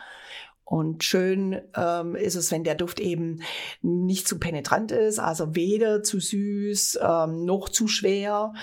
Und 0.70 1.04
schön 1.04 1.60
ähm, 1.76 2.16
ist 2.16 2.36
es, 2.36 2.52
wenn 2.52 2.64
der 2.64 2.76
Duft 2.76 3.00
eben 3.00 3.42
nicht 3.82 4.28
zu 4.28 4.38
penetrant 4.38 4.92
ist, 4.92 5.18
also 5.18 5.56
weder 5.56 6.04
zu 6.04 6.20
süß 6.20 7.00
ähm, 7.02 7.44
noch 7.44 7.70
zu 7.70 7.88
schwer. 7.88 8.54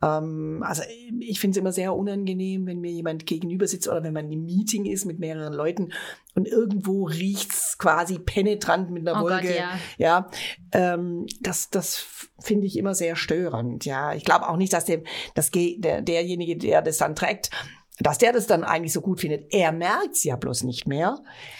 Ähm, 0.00 0.62
also 0.64 0.84
ich 1.18 1.40
finde 1.40 1.56
es 1.56 1.60
immer 1.60 1.72
sehr 1.72 1.96
unangenehm, 1.96 2.66
wenn 2.66 2.78
mir 2.78 2.92
jemand 2.92 3.26
gegenüber 3.26 3.66
sitzt 3.66 3.88
oder 3.88 4.04
wenn 4.04 4.12
man 4.12 4.30
im 4.30 4.44
Meeting 4.44 4.84
ist 4.84 5.06
mit 5.06 5.18
mehreren 5.18 5.54
Leuten 5.54 5.92
und 6.36 6.46
irgendwo 6.46 7.06
riecht's 7.06 7.78
quasi 7.78 8.20
penetrant 8.20 8.92
mit 8.92 9.08
einer 9.08 9.20
oh 9.20 9.24
Wolke. 9.24 9.48
Gott, 9.48 9.56
ja, 9.56 9.78
ja 9.98 10.30
ähm, 10.70 11.26
das, 11.40 11.70
das 11.70 12.28
finde 12.38 12.68
ich 12.68 12.78
immer 12.78 12.94
sehr 12.94 13.16
störend. 13.16 13.84
Ja, 13.84 14.14
ich 14.14 14.24
glaube 14.24 14.48
auch 14.48 14.56
nicht, 14.56 14.72
dass 14.72 14.84
dem, 14.84 15.02
das, 15.34 15.50
der, 15.50 16.00
derjenige, 16.00 16.56
der 16.56 16.80
das 16.80 16.98
dann 16.98 17.16
trägt, 17.16 17.50
dass 17.98 18.18
der 18.18 18.32
das 18.32 18.46
dann 18.46 18.64
eigentlich 18.64 18.92
so 18.92 19.00
gut 19.00 19.20
findet. 19.20 19.52
Er 19.52 19.72
merkt's 19.72 20.24
ja 20.24 20.36
bloß 20.36 20.64
nicht 20.64 20.86
mehr, 20.86 21.18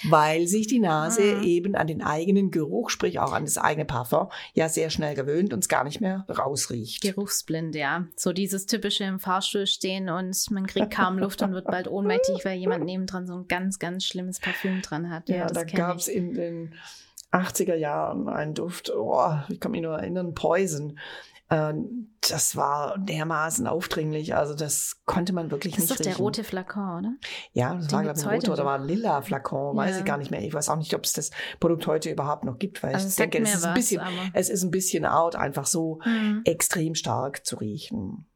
weil 0.09 0.47
sich 0.47 0.67
die 0.67 0.79
Nase 0.79 1.37
mhm. 1.37 1.43
eben 1.43 1.75
an 1.75 1.87
den 1.87 2.03
eigenen 2.03 2.51
Geruch, 2.51 2.91
sprich 2.91 3.19
auch 3.19 3.33
an 3.33 3.45
das 3.45 3.59
eigene 3.59 3.85
Parfum, 3.85 4.29
ja 4.55 4.69
sehr 4.69 4.91
schnell 4.91 5.15
gewöhnt 5.15 5.53
und 5.53 5.61
es 5.61 5.69
gar 5.69 5.85
nicht 5.85 6.01
mehr 6.01 6.27
rausriecht. 6.29 7.03
Geruchsblind, 7.03 7.75
ja. 7.75 8.07
So 8.17 8.33
dieses 8.33 8.67
typische 8.67 9.05
im 9.05 9.19
Fahrstuhl 9.19 9.67
stehen 9.67 10.09
und 10.09 10.51
man 10.51 10.67
kriegt 10.67 10.91
kaum 10.91 11.19
Luft 11.19 11.43
und 11.43 11.53
wird 11.53 11.67
bald 11.67 11.89
ohnmächtig, 11.89 12.45
weil 12.45 12.59
jemand 12.59 12.85
nebendran 12.85 13.27
so 13.27 13.35
ein 13.35 13.49
ganz, 13.49 13.79
ganz 13.79 14.05
schlimmes 14.05 14.41
Parfüm 14.41 14.83
dran 14.83 15.11
hat. 15.11 15.29
Ja, 15.29 15.37
ja 15.37 15.47
da 15.47 15.65
gab's 15.65 16.09
in 16.09 16.35
den 16.35 16.75
80er 17.33 17.75
Jahren 17.75 18.29
einen 18.29 18.55
Duft, 18.55 18.91
oh, 18.95 19.35
ich 19.49 19.61
kann 19.61 19.73
mich 19.73 19.83
nur 19.83 19.99
erinnern, 19.99 20.35
Poison. 20.35 20.99
Ähm, 21.49 22.17
das 22.29 22.57
war 22.57 22.99
dermaßen 22.99 23.67
aufdringlich. 23.67 24.35
Also 24.35 24.55
das 24.55 25.03
konnte 25.05 25.33
man 25.33 25.51
wirklich 25.51 25.75
das 25.75 25.83
nicht 25.83 25.91
Das 25.91 26.01
ist 26.01 26.07
doch 26.07 26.13
der 26.13 26.25
rote 26.25 26.45
Flakon, 26.45 26.99
oder? 26.99 27.13
Ja, 27.53 27.75
das 27.75 27.87
Den 27.87 27.93
war 27.93 28.03
glaube 28.03 28.19
ich 28.19 28.27
ein 28.27 28.35
roter 28.35 28.53
oder 28.53 28.65
war 28.65 28.79
ein 28.79 28.87
lila 28.87 29.23
Flakon, 29.23 29.77
ja. 29.77 29.83
weiß 29.83 29.99
ich 29.99 30.05
gar 30.05 30.19
nicht 30.19 30.31
mehr. 30.31 30.43
Ich 30.43 30.53
weiß 30.53 30.69
auch 30.69 30.77
nicht, 30.77 30.95
ob 30.95 31.05
es 31.05 31.13
das 31.13 31.31
Produkt 31.61 31.87
heute 31.87 32.11
überhaupt 32.11 32.45
noch 32.45 32.59
gibt, 32.59 32.83
weil 32.83 32.95
also 32.95 33.07
ich 33.07 33.15
denke, 33.15 33.39
es 33.39 33.51
ist, 33.51 33.57
was, 33.59 33.65
ein 33.67 33.75
bisschen, 33.75 34.03
es 34.33 34.49
ist 34.49 34.65
ein 34.65 34.71
bisschen 34.71 35.07
out, 35.07 35.37
einfach 35.37 35.67
so 35.67 36.01
mhm. 36.05 36.43
extrem 36.45 36.95
stark 36.95 37.47
zu 37.47 37.57
riechen. 37.57 38.27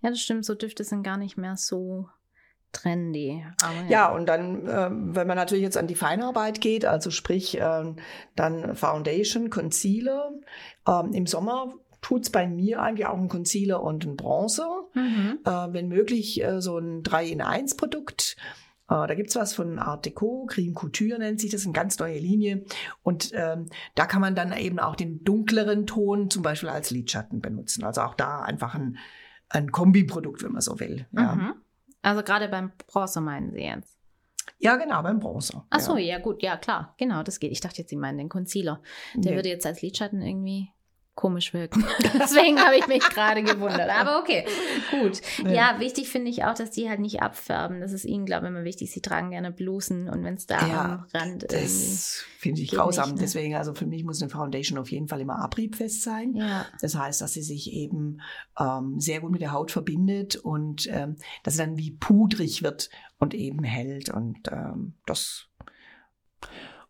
Ja, 0.00 0.10
das 0.10 0.20
stimmt. 0.20 0.44
So 0.44 0.54
Düfte 0.54 0.84
sind 0.84 1.02
gar 1.02 1.16
nicht 1.16 1.36
mehr 1.36 1.56
so 1.56 2.08
trendy. 2.74 3.44
Ja. 3.62 3.86
ja. 3.88 4.12
und 4.12 4.26
dann, 4.26 4.66
äh, 4.66 4.90
wenn 4.90 5.26
man 5.26 5.36
natürlich 5.36 5.62
jetzt 5.62 5.76
an 5.76 5.86
die 5.86 5.94
Feinarbeit 5.94 6.60
geht, 6.60 6.84
also 6.84 7.10
sprich 7.10 7.58
äh, 7.60 7.94
dann 8.36 8.74
Foundation, 8.74 9.48
Concealer, 9.48 10.32
äh, 10.86 11.16
im 11.16 11.26
Sommer 11.26 11.74
tut's 12.04 12.28
bei 12.28 12.46
mir 12.46 12.82
eigentlich 12.82 13.06
auch 13.06 13.16
ein 13.16 13.28
Concealer 13.28 13.82
und 13.82 14.04
ein 14.04 14.16
Bronzer. 14.16 14.84
Mhm. 14.92 15.38
Äh, 15.42 15.72
wenn 15.72 15.88
möglich 15.88 16.44
äh, 16.44 16.60
so 16.60 16.76
ein 16.76 17.02
3-in-1-Produkt. 17.02 18.36
Äh, 18.90 19.06
da 19.06 19.14
gibt's 19.14 19.36
was 19.36 19.54
von 19.54 19.78
Art 19.78 20.04
Deco, 20.04 20.44
Cream 20.44 20.74
Couture 20.74 21.18
nennt 21.18 21.40
sich 21.40 21.50
das, 21.50 21.64
eine 21.64 21.72
ganz 21.72 21.98
neue 21.98 22.18
Linie. 22.18 22.66
Und 23.02 23.30
ähm, 23.34 23.70
da 23.94 24.04
kann 24.04 24.20
man 24.20 24.34
dann 24.34 24.52
eben 24.52 24.78
auch 24.78 24.96
den 24.96 25.24
dunkleren 25.24 25.86
Ton 25.86 26.28
zum 26.28 26.42
Beispiel 26.42 26.68
als 26.68 26.90
Lidschatten 26.90 27.40
benutzen. 27.40 27.84
Also 27.84 28.02
auch 28.02 28.14
da 28.14 28.42
einfach 28.42 28.74
ein, 28.74 28.98
ein 29.48 29.72
Kombiprodukt, 29.72 30.42
wenn 30.42 30.52
man 30.52 30.60
so 30.60 30.78
will. 30.80 31.06
Ja. 31.12 31.34
Mhm. 31.34 31.54
Also 32.02 32.22
gerade 32.22 32.48
beim 32.48 32.72
Bronzer 32.86 33.22
meinen 33.22 33.52
Sie 33.52 33.60
jetzt? 33.60 33.96
Ja, 34.58 34.76
genau, 34.76 35.02
beim 35.02 35.20
Bronzer. 35.20 35.66
Ach 35.70 35.80
so, 35.80 35.96
ja. 35.96 36.16
ja. 36.16 36.18
gut, 36.18 36.42
ja 36.42 36.58
klar, 36.58 36.94
genau, 36.98 37.22
das 37.22 37.40
geht. 37.40 37.50
Ich 37.50 37.62
dachte 37.62 37.78
jetzt, 37.78 37.88
Sie 37.88 37.96
meinen 37.96 38.18
den 38.18 38.28
Concealer. 38.28 38.82
Der 39.14 39.30
nee. 39.30 39.36
würde 39.38 39.48
jetzt 39.48 39.64
als 39.64 39.80
Lidschatten 39.80 40.20
irgendwie 40.20 40.68
komisch 41.14 41.54
wirken. 41.54 41.84
Deswegen 42.14 42.60
habe 42.60 42.76
ich 42.76 42.86
mich 42.86 43.00
gerade 43.00 43.42
gewundert. 43.42 43.88
Aber 43.90 44.18
okay, 44.18 44.44
gut. 44.90 45.20
Ja, 45.44 45.78
wichtig 45.78 46.08
finde 46.08 46.30
ich 46.30 46.44
auch, 46.44 46.54
dass 46.54 46.70
die 46.70 46.88
halt 46.88 47.00
nicht 47.00 47.22
abfärben. 47.22 47.80
Das 47.80 47.92
ist 47.92 48.04
ihnen, 48.04 48.26
glaube 48.26 48.46
ich, 48.46 48.50
immer 48.50 48.64
wichtig. 48.64 48.90
Sie 48.90 49.00
tragen 49.00 49.30
gerne 49.30 49.52
Blusen 49.52 50.08
und 50.08 50.24
wenn 50.24 50.34
es 50.34 50.46
da 50.46 50.66
ja, 50.66 50.84
am 50.84 51.06
Rand 51.14 51.46
Das 51.50 52.24
finde 52.38 52.62
ich 52.62 52.70
grausam. 52.72 53.10
Nicht, 53.10 53.16
ne? 53.16 53.22
Deswegen, 53.22 53.54
also 53.54 53.74
für 53.74 53.86
mich 53.86 54.04
muss 54.04 54.20
eine 54.20 54.30
Foundation 54.30 54.78
auf 54.78 54.90
jeden 54.90 55.08
Fall 55.08 55.20
immer 55.20 55.38
abriebfest 55.38 56.02
sein. 56.02 56.34
Ja. 56.34 56.66
Das 56.80 56.96
heißt, 56.96 57.20
dass 57.20 57.32
sie 57.32 57.42
sich 57.42 57.72
eben 57.72 58.20
ähm, 58.58 58.98
sehr 58.98 59.20
gut 59.20 59.30
mit 59.30 59.40
der 59.40 59.52
Haut 59.52 59.70
verbindet 59.70 60.36
und 60.36 60.88
ähm, 60.90 61.16
dass 61.42 61.54
sie 61.54 61.60
dann 61.60 61.76
wie 61.76 61.92
pudrig 61.92 62.62
wird 62.62 62.90
und 63.18 63.34
eben 63.34 63.62
hält. 63.62 64.08
Und 64.08 64.48
ähm, 64.50 64.94
das 65.06 65.48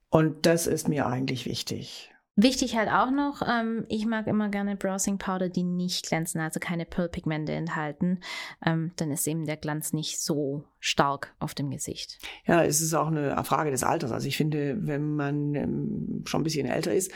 und 0.09 0.47
das 0.47 0.69
ist 0.69 0.88
mir 0.88 1.07
eigentlich 1.07 1.45
wichtig. 1.45 2.13
Wichtig 2.37 2.76
halt 2.76 2.88
auch 2.88 3.12
noch, 3.12 3.43
ähm, 3.49 3.85
ich 3.88 4.07
mag 4.07 4.26
immer 4.26 4.49
gerne 4.49 4.75
Browsing 4.75 5.19
Powder, 5.19 5.49
die 5.49 5.62
nicht 5.62 6.09
glänzen, 6.09 6.41
also 6.41 6.59
keine 6.59 6.85
Pearl-Pigmente 6.85 7.53
enthalten. 7.53 8.19
Ähm, 8.64 8.91
dann 8.97 9.12
ist 9.12 9.26
eben 9.29 9.47
der 9.47 9.57
Glanz 9.57 9.93
nicht 9.93 10.21
so 10.21 10.64
stark 10.81 11.33
auf 11.38 11.55
dem 11.55 11.71
Gesicht. 11.71 12.19
Ja, 12.45 12.64
es 12.64 12.81
ist 12.81 12.93
auch 12.93 13.07
eine 13.07 13.43
Frage 13.45 13.71
des 13.71 13.85
Alters. 13.85 14.11
Also 14.11 14.26
ich 14.26 14.37
finde, 14.37 14.76
wenn 14.81 15.14
man 15.14 15.55
ähm, 15.55 16.23
schon 16.25 16.41
ein 16.41 16.45
bisschen 16.45 16.67
älter 16.67 16.93
ist, 16.93 17.12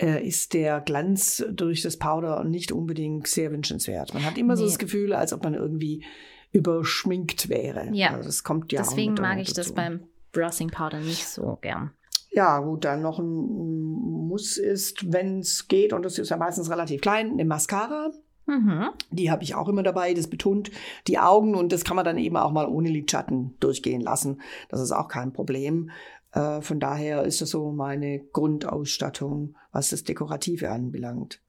äh, 0.00 0.24
ist 0.24 0.54
der 0.54 0.80
Glanz 0.80 1.44
durch 1.50 1.82
das 1.82 1.98
Powder 1.98 2.44
nicht 2.44 2.70
unbedingt 2.70 3.26
sehr 3.26 3.50
wünschenswert. 3.50 4.14
Man 4.14 4.24
hat 4.24 4.38
immer 4.38 4.54
nee. 4.54 4.60
so 4.60 4.66
das 4.66 4.78
Gefühl, 4.78 5.12
als 5.14 5.32
ob 5.32 5.42
man 5.42 5.54
irgendwie 5.54 6.04
überschminkt 6.52 7.48
wäre. 7.48 7.88
Ja, 7.92 8.10
also 8.10 8.28
das 8.28 8.44
kommt 8.44 8.72
ja 8.72 8.82
deswegen 8.82 9.14
mag 9.14 9.38
ich 9.38 9.48
dazu. 9.48 9.62
das 9.62 9.72
beim 9.72 10.04
Browsing 10.32 10.70
Powder 10.70 11.00
nicht 11.00 11.26
so 11.26 11.58
gern. 11.60 11.92
Ja, 12.30 12.60
gut, 12.60 12.84
dann 12.84 13.02
noch 13.02 13.18
ein 13.18 14.28
Muss 14.28 14.56
ist, 14.56 15.12
wenn 15.12 15.40
es 15.40 15.66
geht, 15.68 15.92
und 15.92 16.04
das 16.04 16.18
ist 16.18 16.30
ja 16.30 16.36
meistens 16.36 16.70
relativ 16.70 17.00
klein, 17.00 17.32
eine 17.32 17.44
Mascara. 17.44 18.12
Mhm. 18.46 18.90
Die 19.10 19.30
habe 19.30 19.42
ich 19.42 19.54
auch 19.54 19.68
immer 19.68 19.82
dabei. 19.82 20.14
Das 20.14 20.28
betont 20.28 20.70
die 21.06 21.18
Augen 21.18 21.54
und 21.54 21.72
das 21.72 21.84
kann 21.84 21.96
man 21.96 22.04
dann 22.04 22.18
eben 22.18 22.36
auch 22.36 22.52
mal 22.52 22.66
ohne 22.66 22.88
Lidschatten 22.88 23.56
durchgehen 23.60 24.00
lassen. 24.00 24.40
Das 24.68 24.80
ist 24.80 24.92
auch 24.92 25.08
kein 25.08 25.32
Problem. 25.32 25.90
Äh, 26.32 26.60
von 26.60 26.80
daher 26.80 27.24
ist 27.24 27.40
das 27.40 27.50
so 27.50 27.72
meine 27.72 28.20
Grundausstattung, 28.32 29.56
was 29.72 29.90
das 29.90 30.04
Dekorative 30.04 30.70
anbelangt. 30.70 31.40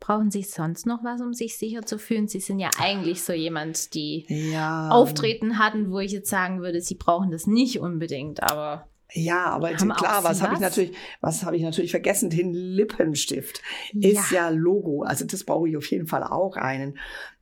Brauchen 0.00 0.30
Sie 0.30 0.42
sonst 0.42 0.86
noch 0.86 1.04
was, 1.04 1.20
um 1.20 1.34
sich 1.34 1.58
sicher 1.58 1.82
zu 1.84 1.98
fühlen? 1.98 2.26
Sie 2.26 2.40
sind 2.40 2.58
ja 2.58 2.70
eigentlich 2.80 3.22
so 3.22 3.32
jemand, 3.32 3.94
die 3.94 4.24
Ja. 4.28 4.88
Auftreten 4.90 5.58
hatten, 5.58 5.90
wo 5.90 5.98
ich 5.98 6.12
jetzt 6.12 6.30
sagen 6.30 6.60
würde, 6.60 6.80
Sie 6.80 6.94
brauchen 6.94 7.30
das 7.30 7.46
nicht 7.46 7.80
unbedingt, 7.80 8.42
aber 8.42 8.88
Ja, 9.12 9.46
aber 9.46 9.70
Haben 9.70 9.88
klar, 9.94 10.22
was 10.22 10.42
habe 10.42 10.54
ich 10.54 10.60
natürlich, 10.60 10.94
was 11.22 11.42
habe 11.42 11.56
ich 11.56 11.62
natürlich 11.62 11.90
vergessen? 11.92 12.28
Den 12.28 12.52
Lippenstift 12.52 13.62
ist 13.98 14.30
ja 14.30 14.50
Logo. 14.50 15.02
Also 15.02 15.24
das 15.24 15.44
brauche 15.44 15.66
ich 15.68 15.78
auf 15.78 15.90
jeden 15.90 16.06
Fall 16.06 16.22
auch 16.22 16.56
einen. 16.56 16.98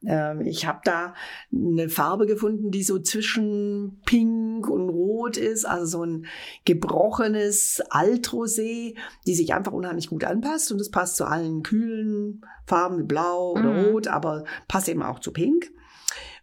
Ähm, 0.07 0.43
ich 0.43 0.67
habe 0.67 0.81
da 0.85 1.15
eine 1.53 1.89
Farbe 1.89 2.27
gefunden, 2.27 2.71
die 2.71 2.85
so 2.85 3.01
zwischen 3.01 4.01
Pink 4.07 4.69
und 4.69 4.89
Rot 4.91 5.37
ist, 5.37 5.65
also 5.65 5.87
so 5.87 6.05
ein 6.05 6.27
gebrochenes 6.65 7.83
Altrosé, 7.91 8.97
die 9.27 9.35
sich 9.35 9.53
einfach 9.53 9.73
unheimlich 9.73 10.09
gut 10.09 10.23
anpasst 10.25 10.71
und 10.71 10.81
es 10.81 10.91
passt 10.91 11.17
zu 11.17 11.25
allen 11.25 11.65
kühlen 11.65 12.43
Farben 12.67 12.99
wie 12.99 13.05
Blau 13.05 13.53
oder 13.53 13.73
Mhm. 13.73 13.87
Rot, 13.87 14.09
aber 14.09 14.45
passt 14.69 14.89
eben 14.89 15.03
auch 15.03 15.19
zu 15.19 15.33
Pink. 15.33 15.71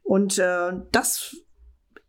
Und 0.03 0.38
äh, 0.38 0.74
das 0.92 1.38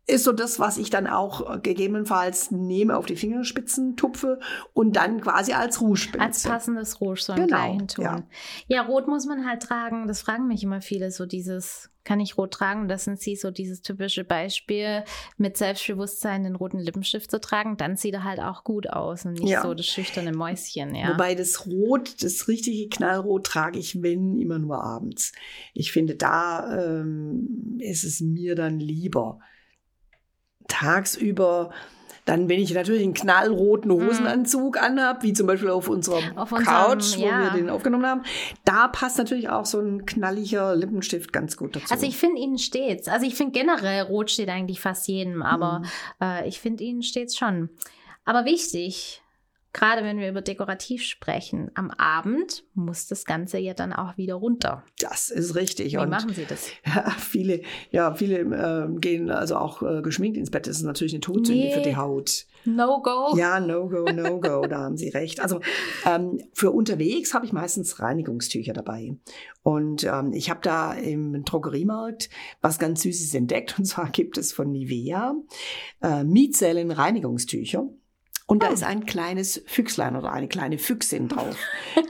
ist 0.07 0.23
so 0.23 0.31
das, 0.31 0.59
was 0.59 0.77
ich 0.77 0.89
dann 0.91 1.07
auch 1.07 1.55
äh, 1.55 1.59
gegebenenfalls 1.59 2.51
nehme, 2.51 2.95
auf 2.95 3.05
die 3.07 3.15
Fingerspitzen 3.15 3.95
tupfe 3.97 4.39
und 4.73 4.95
dann 4.95 5.19
quasi 5.21 5.53
als 5.53 5.81
Rouge 5.81 6.09
benutze. 6.11 6.21
als 6.27 6.43
passendes 6.43 7.01
Rouge 7.01 7.21
so 7.21 7.33
Genau, 7.33 7.47
gleichen 7.47 7.87
Ton. 7.87 8.05
ja. 8.05 8.23
Ja. 8.67 8.81
rot 8.83 9.07
muss 9.07 9.25
man 9.25 9.47
halt 9.47 9.63
tragen. 9.63 10.07
Das 10.07 10.21
fragen 10.21 10.47
mich 10.47 10.61
immer 10.63 10.81
viele, 10.81 11.09
so 11.09 11.25
dieses, 11.25 11.89
kann 12.03 12.19
ich 12.19 12.37
rot 12.37 12.51
tragen? 12.53 12.81
Und 12.81 12.87
Das 12.87 13.03
sind 13.05 13.19
sie 13.19 13.35
so 13.35 13.49
dieses 13.49 13.81
typische 13.81 14.23
Beispiel, 14.23 15.03
mit 15.37 15.57
Selbstbewusstsein 15.57 16.43
den 16.43 16.55
roten 16.55 16.77
Lippenstift 16.77 17.31
zu 17.31 17.41
tragen. 17.41 17.75
Dann 17.77 17.97
sieht 17.97 18.13
er 18.13 18.23
halt 18.23 18.39
auch 18.39 18.63
gut 18.63 18.87
aus 18.87 19.25
und 19.25 19.33
nicht 19.33 19.49
Ja. 19.49 19.63
so 19.63 19.73
das 19.73 19.87
schüchterne 19.87 20.33
Mäuschen, 20.33 20.93
ja. 20.93 21.09
Wobei 21.09 21.33
das 21.33 21.65
Rot, 21.65 22.23
das 22.23 22.47
richtige 22.47 22.89
Knallrot 22.89 23.47
trage 23.47 23.79
ich, 23.79 24.03
wenn, 24.03 24.37
immer 24.37 24.59
nur 24.59 24.83
abends. 24.83 25.31
Ich 25.73 25.91
finde, 25.91 26.13
da 26.13 26.77
ähm, 27.01 27.79
ist 27.79 28.03
es 28.03 28.21
mir 28.21 28.53
dann 28.53 28.79
lieber. 28.79 29.39
Tagsüber, 30.67 31.71
dann, 32.25 32.49
wenn 32.49 32.59
ich 32.59 32.73
natürlich 32.73 33.03
einen 33.03 33.13
knallroten 33.13 33.91
Hosenanzug 33.91 34.81
anhab, 34.81 35.21
wie 35.21 35.33
zum 35.33 35.45
Beispiel 35.45 35.69
auf 35.69 35.87
unserer 35.87 36.21
Mhm. 36.21 36.37
Auf 36.39 36.51
unserem, 36.51 36.65
Couch, 36.65 37.17
wo 37.17 37.21
ja. 37.25 37.43
wir 37.43 37.49
den 37.51 37.69
aufgenommen 37.69 38.05
haben, 38.07 38.23
da 38.63 38.87
passt 38.87 39.19
natürlich 39.19 39.49
auch 39.49 39.65
so 39.65 39.79
ein 39.79 40.07
knalliger 40.07 40.75
Lippenstift 40.75 41.31
ganz 41.31 41.55
gut 41.55 41.75
dazu. 41.75 41.85
Also 41.91 42.07
ich 42.07 42.17
finde 42.17 42.41
ihnen 42.41 42.57
steht's. 42.57 43.07
Also 43.07 43.27
ich 43.27 43.35
finde 43.35 43.51
generell 43.51 44.01
rot 44.03 44.31
steht 44.31 44.49
eigentlich 44.49 44.81
fast 44.81 45.07
jedem, 45.07 45.43
aber 45.43 45.79
Mhm. 45.79 45.85
äh, 46.21 46.47
ich 46.47 46.59
finde 46.59 46.83
ihnen 46.83 47.03
steht's 47.03 47.37
schon. 47.37 47.69
Aber 48.23 48.45
wichtig, 48.45 49.21
gerade 49.75 50.03
wenn 50.03 50.17
wir 50.19 50.29
über 50.29 50.41
dekorativ 50.41 51.03
sprechen, 51.03 51.69
am 51.75 51.91
Abend 51.91 52.63
muss 52.73 53.07
das 53.07 53.25
Ganze 53.25 53.57
ja 53.59 53.73
dann 53.73 53.91
auch 53.91 54.15
wieder 54.17 54.35
runter. 54.35 54.83
das 54.99 55.29
ist 55.29 55.55
richtig. 55.55 55.93
Wie 55.93 55.97
Und 55.97 56.09
machen 56.09 56.33
Sie 56.33 56.45
das? 56.45 56.69
Ja, 56.85 57.09
viele, 57.19 57.61
ja, 57.91 58.13
viele 58.13 58.37
ähm, 58.39 59.01
gehen 59.01 59.29
also 59.29 59.57
auch 59.57 59.81
äh, 59.83 60.01
geschminkt 60.01 60.37
ins 60.37 60.49
Bett. 60.49 60.65
Das 60.65 60.77
ist 60.77 60.83
natürlich 60.83 61.13
eine 61.13 61.19
Todsünde 61.21 61.65
Nee. 61.65 61.73
für 61.73 61.81
die 61.81 61.97
Haut. 61.97 62.45
No 62.63 63.01
go. 63.01 63.35
Ja, 63.37 63.59
no 63.59 63.87
go, 63.89 64.05
no 64.11 64.39
go, 64.39 64.61
da 64.69 64.79
haben 64.79 64.97
Sie 64.97 65.09
recht. 65.09 65.41
Also 65.41 65.59
ähm, 66.05 66.41
für 66.53 66.71
unterwegs 66.71 67.33
habe 67.33 67.45
ich 67.45 67.51
meistens 67.53 67.99
Reinigungstücher 67.99 68.73
dabei. 68.73 69.17
Und 69.61 70.03
ähm, 70.05 70.31
ich 70.31 70.49
habe 70.49 70.61
da 70.63 70.93
im 70.93 71.43
Drogeriemarkt 71.43 72.29
was 72.61 72.79
ganz 72.79 73.01
Süßes 73.01 73.33
entdeckt. 73.33 73.77
Und 73.77 73.85
zwar 73.85 74.09
gibt 74.09 74.37
es 74.37 74.53
von 74.53 74.71
Nivea 74.71 75.35
äh, 76.01 76.23
Mietzellen-Reinigungstücher. 76.23 77.87
Und 78.47 78.61
da 78.61 78.69
Oh. 78.69 78.73
ist 78.73 78.83
ein 78.83 79.07
kleines 79.07 79.63
Füchslein 79.65 80.15
oder 80.15 80.31
eine 80.31 80.47
kleine 80.47 80.77
Füchsin 80.77 81.27
drauf. 81.29 81.57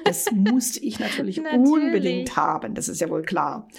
Das 0.03 0.29
musste 0.33 0.81
ich 0.81 0.99
natürlich, 0.99 1.37
Natürlich. 1.37 1.65
unbedingt 1.69 2.35
haben. 2.35 2.75
Das 2.75 2.89
ist 2.89 2.99
ja 2.99 3.09
wohl 3.09 3.21
klar. 3.23 3.69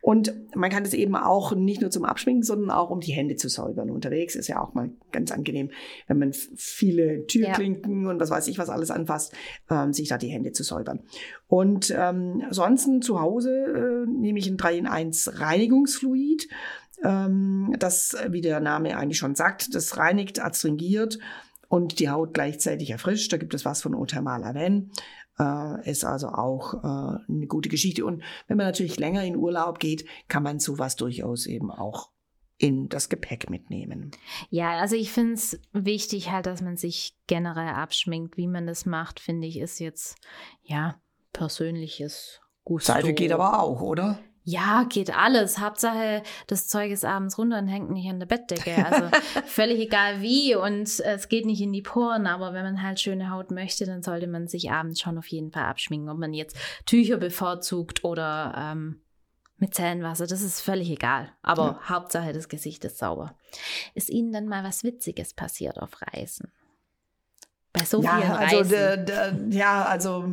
Und 0.00 0.32
man 0.54 0.70
kann 0.70 0.82
das 0.84 0.94
eben 0.94 1.14
auch 1.14 1.54
nicht 1.54 1.82
nur 1.82 1.90
zum 1.90 2.06
Abschminken, 2.06 2.42
sondern 2.42 2.70
auch 2.70 2.88
um 2.90 3.00
die 3.00 3.12
Hände 3.12 3.36
zu 3.36 3.48
säubern. 3.50 3.90
Unterwegs 3.90 4.34
ist 4.34 4.48
ja 4.48 4.60
auch 4.62 4.72
mal 4.72 4.90
ganz 5.12 5.30
angenehm, 5.30 5.70
wenn 6.06 6.18
man 6.18 6.32
viele 6.32 7.26
Türklinken 7.26 8.06
und 8.06 8.18
was 8.18 8.30
weiß 8.30 8.48
ich 8.48 8.56
was 8.58 8.70
alles 8.70 8.90
anfasst, 8.90 9.34
ähm, 9.70 9.92
sich 9.92 10.08
da 10.08 10.16
die 10.16 10.28
Hände 10.28 10.52
zu 10.52 10.62
säubern. 10.62 11.00
Und 11.48 11.94
ähm, 11.96 12.42
ansonsten 12.46 13.02
zu 13.02 13.20
Hause 13.20 14.04
äh, 14.06 14.10
nehme 14.10 14.38
ich 14.38 14.48
ein 14.48 14.56
3 14.56 14.78
in 14.78 14.86
1 14.86 15.38
Reinigungsfluid. 15.40 16.48
Ähm, 17.04 17.74
das, 17.78 18.16
wie 18.30 18.40
der 18.40 18.60
Name 18.60 18.96
eigentlich 18.96 19.18
schon 19.18 19.34
sagt, 19.34 19.74
das 19.74 19.98
reinigt, 19.98 20.42
adstringiert 20.42 21.18
und 21.68 21.98
die 21.98 22.10
Haut 22.10 22.34
gleichzeitig 22.34 22.90
erfrischt. 22.90 23.32
Da 23.32 23.36
gibt 23.36 23.54
es 23.54 23.64
was 23.64 23.82
von 23.82 23.94
Othermal 23.94 24.44
Aven. 24.44 24.92
Äh, 25.38 25.90
ist 25.90 26.04
also 26.04 26.28
auch 26.28 26.74
äh, 26.74 27.32
eine 27.32 27.46
gute 27.46 27.68
Geschichte. 27.68 28.04
Und 28.04 28.22
wenn 28.48 28.56
man 28.56 28.66
natürlich 28.66 28.98
länger 28.98 29.24
in 29.24 29.36
Urlaub 29.36 29.78
geht, 29.78 30.06
kann 30.28 30.42
man 30.42 30.58
sowas 30.58 30.96
durchaus 30.96 31.46
eben 31.46 31.70
auch 31.70 32.10
in 32.58 32.88
das 32.88 33.08
Gepäck 33.08 33.50
mitnehmen. 33.50 34.12
Ja, 34.48 34.78
also 34.78 34.96
ich 34.96 35.12
finde 35.12 35.34
es 35.34 35.60
wichtig 35.72 36.30
halt, 36.30 36.46
dass 36.46 36.62
man 36.62 36.76
sich 36.76 37.16
generell 37.26 37.74
abschminkt. 37.74 38.36
Wie 38.36 38.46
man 38.46 38.66
das 38.66 38.86
macht, 38.86 39.20
finde 39.20 39.46
ich, 39.46 39.58
ist 39.58 39.78
jetzt, 39.78 40.16
ja, 40.62 40.98
persönliches 41.32 42.40
Gusto. 42.64 42.92
Seife 42.92 43.12
geht 43.12 43.32
aber 43.32 43.60
auch, 43.60 43.82
oder? 43.82 44.18
Ja, 44.48 44.84
geht 44.88 45.12
alles. 45.12 45.58
Hauptsache, 45.58 46.22
das 46.46 46.68
Zeug 46.68 46.92
ist 46.92 47.04
abends 47.04 47.36
runter 47.36 47.58
und 47.58 47.66
hängt 47.66 47.90
nicht 47.90 48.08
an 48.08 48.20
der 48.20 48.26
Bettdecke. 48.26 48.76
Also 48.86 49.10
völlig 49.44 49.80
egal 49.80 50.20
wie 50.20 50.54
und 50.54 51.00
es 51.00 51.28
geht 51.28 51.46
nicht 51.46 51.60
in 51.60 51.72
die 51.72 51.82
Poren. 51.82 52.28
Aber 52.28 52.52
wenn 52.52 52.62
man 52.62 52.80
halt 52.80 53.00
schöne 53.00 53.30
Haut 53.30 53.50
möchte, 53.50 53.86
dann 53.86 54.04
sollte 54.04 54.28
man 54.28 54.46
sich 54.46 54.70
abends 54.70 55.00
schon 55.00 55.18
auf 55.18 55.26
jeden 55.26 55.50
Fall 55.50 55.64
abschminken. 55.64 56.08
Ob 56.08 56.18
man 56.18 56.32
jetzt 56.32 56.56
Tücher 56.86 57.16
bevorzugt 57.16 58.04
oder 58.04 58.54
ähm, 58.56 59.00
mit 59.58 59.74
Zellenwasser, 59.74 60.28
das 60.28 60.42
ist 60.42 60.60
völlig 60.60 60.90
egal. 60.90 61.32
Aber 61.42 61.80
Hauptsache, 61.88 62.32
das 62.32 62.48
Gesicht 62.48 62.84
ist 62.84 62.98
sauber. 62.98 63.34
Ist 63.94 64.10
Ihnen 64.10 64.30
dann 64.30 64.46
mal 64.46 64.62
was 64.62 64.84
Witziges 64.84 65.34
passiert 65.34 65.82
auf 65.82 66.00
Reisen? 66.02 66.52
Bei 67.76 67.84
so 67.84 68.00
vielen 68.02 68.20
ja, 68.20 68.34
also, 68.36 68.56
Reisen. 68.58 68.70
der, 68.70 68.96
der, 68.96 69.34
ja, 69.50 69.84
also 69.84 70.24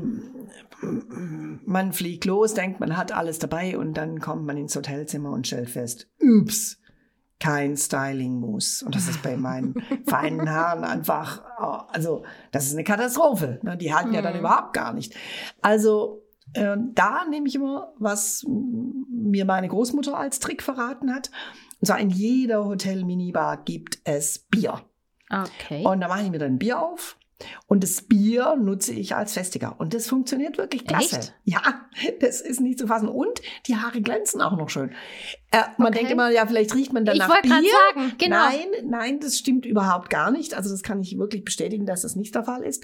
man 1.66 1.94
fliegt 1.94 2.26
los, 2.26 2.54
denkt, 2.54 2.80
man 2.80 2.98
hat 2.98 3.12
alles 3.12 3.40
dabei 3.40 3.78
und 3.78 3.94
dann 3.96 4.20
kommt 4.20 4.46
man 4.46 4.58
ins 4.58 4.76
Hotelzimmer 4.76 5.32
und 5.32 5.48
stellt 5.48 5.70
fest, 5.70 6.08
ups, 6.22 6.80
kein 7.40 7.76
Styling-Mousse. 7.78 8.86
Und 8.86 8.96
das 8.96 9.08
ist 9.08 9.22
bei 9.22 9.38
meinen 9.38 9.76
feinen 10.08 10.50
Haaren 10.50 10.84
einfach, 10.84 11.44
also 11.90 12.24
das 12.52 12.66
ist 12.66 12.74
eine 12.74 12.84
Katastrophe. 12.84 13.60
Ne? 13.64 13.78
Die 13.78 13.94
halten 13.94 14.14
ja 14.14 14.22
dann 14.22 14.34
Mhm. 14.34 14.40
überhaupt 14.40 14.74
gar 14.74 14.94
nicht. 14.94 15.14
Also 15.62 16.24
äh, 16.54 16.76
da 16.94 17.26
nehme 17.30 17.48
ich 17.48 17.56
immer, 17.56 17.94
was 17.98 18.46
mir 18.48 19.46
meine 19.46 19.68
Großmutter 19.68 20.18
als 20.18 20.40
Trick 20.40 20.62
verraten 20.62 21.14
hat. 21.14 21.32
Und 21.80 21.88
zwar 21.88 22.00
in 22.00 22.10
jeder 22.10 22.66
Hotel-Minibar 22.66 23.64
gibt 23.64 24.00
es 24.06 24.40
Bier. 24.50 24.82
okay. 25.30 25.84
Und 25.86 26.02
da 26.02 26.08
mache 26.08 26.24
ich 26.24 26.30
mir 26.32 26.40
dann 26.40 26.54
ein 26.54 26.60
Bier 26.60 26.82
auf. 26.82 27.18
Und 27.68 27.84
das 27.84 28.02
Bier 28.04 28.56
nutze 28.56 28.94
ich 28.94 29.16
als 29.16 29.34
Festiger. 29.34 29.76
Und 29.80 29.94
das 29.94 30.08
funktioniert 30.08 30.58
wirklich 30.58 30.86
klasse. 30.86 31.18
Echt? 31.18 31.34
Ja, 31.44 31.62
das 32.20 32.42
ist 32.42 32.62
nicht 32.62 32.80
zu 32.80 32.88
fassen. 32.88 33.08
Und 33.08 33.42
die 33.68 33.76
Haare 33.78 34.02
glänzen 34.02 34.42
auch 34.42 34.58
noch 34.58 34.70
schön. 34.70 34.92
Äh, 35.52 35.62
man 35.78 35.88
Okay. 35.90 36.00
denkt 36.00 36.12
immer, 36.12 36.30
ja, 36.32 36.46
vielleicht 36.48 36.74
riecht 36.76 36.94
man 36.94 37.06
dann 37.06 37.16
ich 37.16 37.24
Bier. 37.42 37.52
sagen, 37.52 38.14
genau. 38.18 38.36
Nein, 38.38 38.68
nein, 38.86 39.20
das 39.20 39.38
stimmt 39.38 39.66
überhaupt 39.66 40.10
gar 40.10 40.32
nicht. 40.32 40.54
Also 40.56 40.70
das 40.70 40.84
kann 40.84 41.00
ich 41.02 41.18
wirklich 41.18 41.44
bestätigen, 41.46 41.86
dass 41.86 42.02
das 42.02 42.16
nicht 42.16 42.34
der 42.36 42.44
Fall 42.44 42.64
ist. 42.64 42.84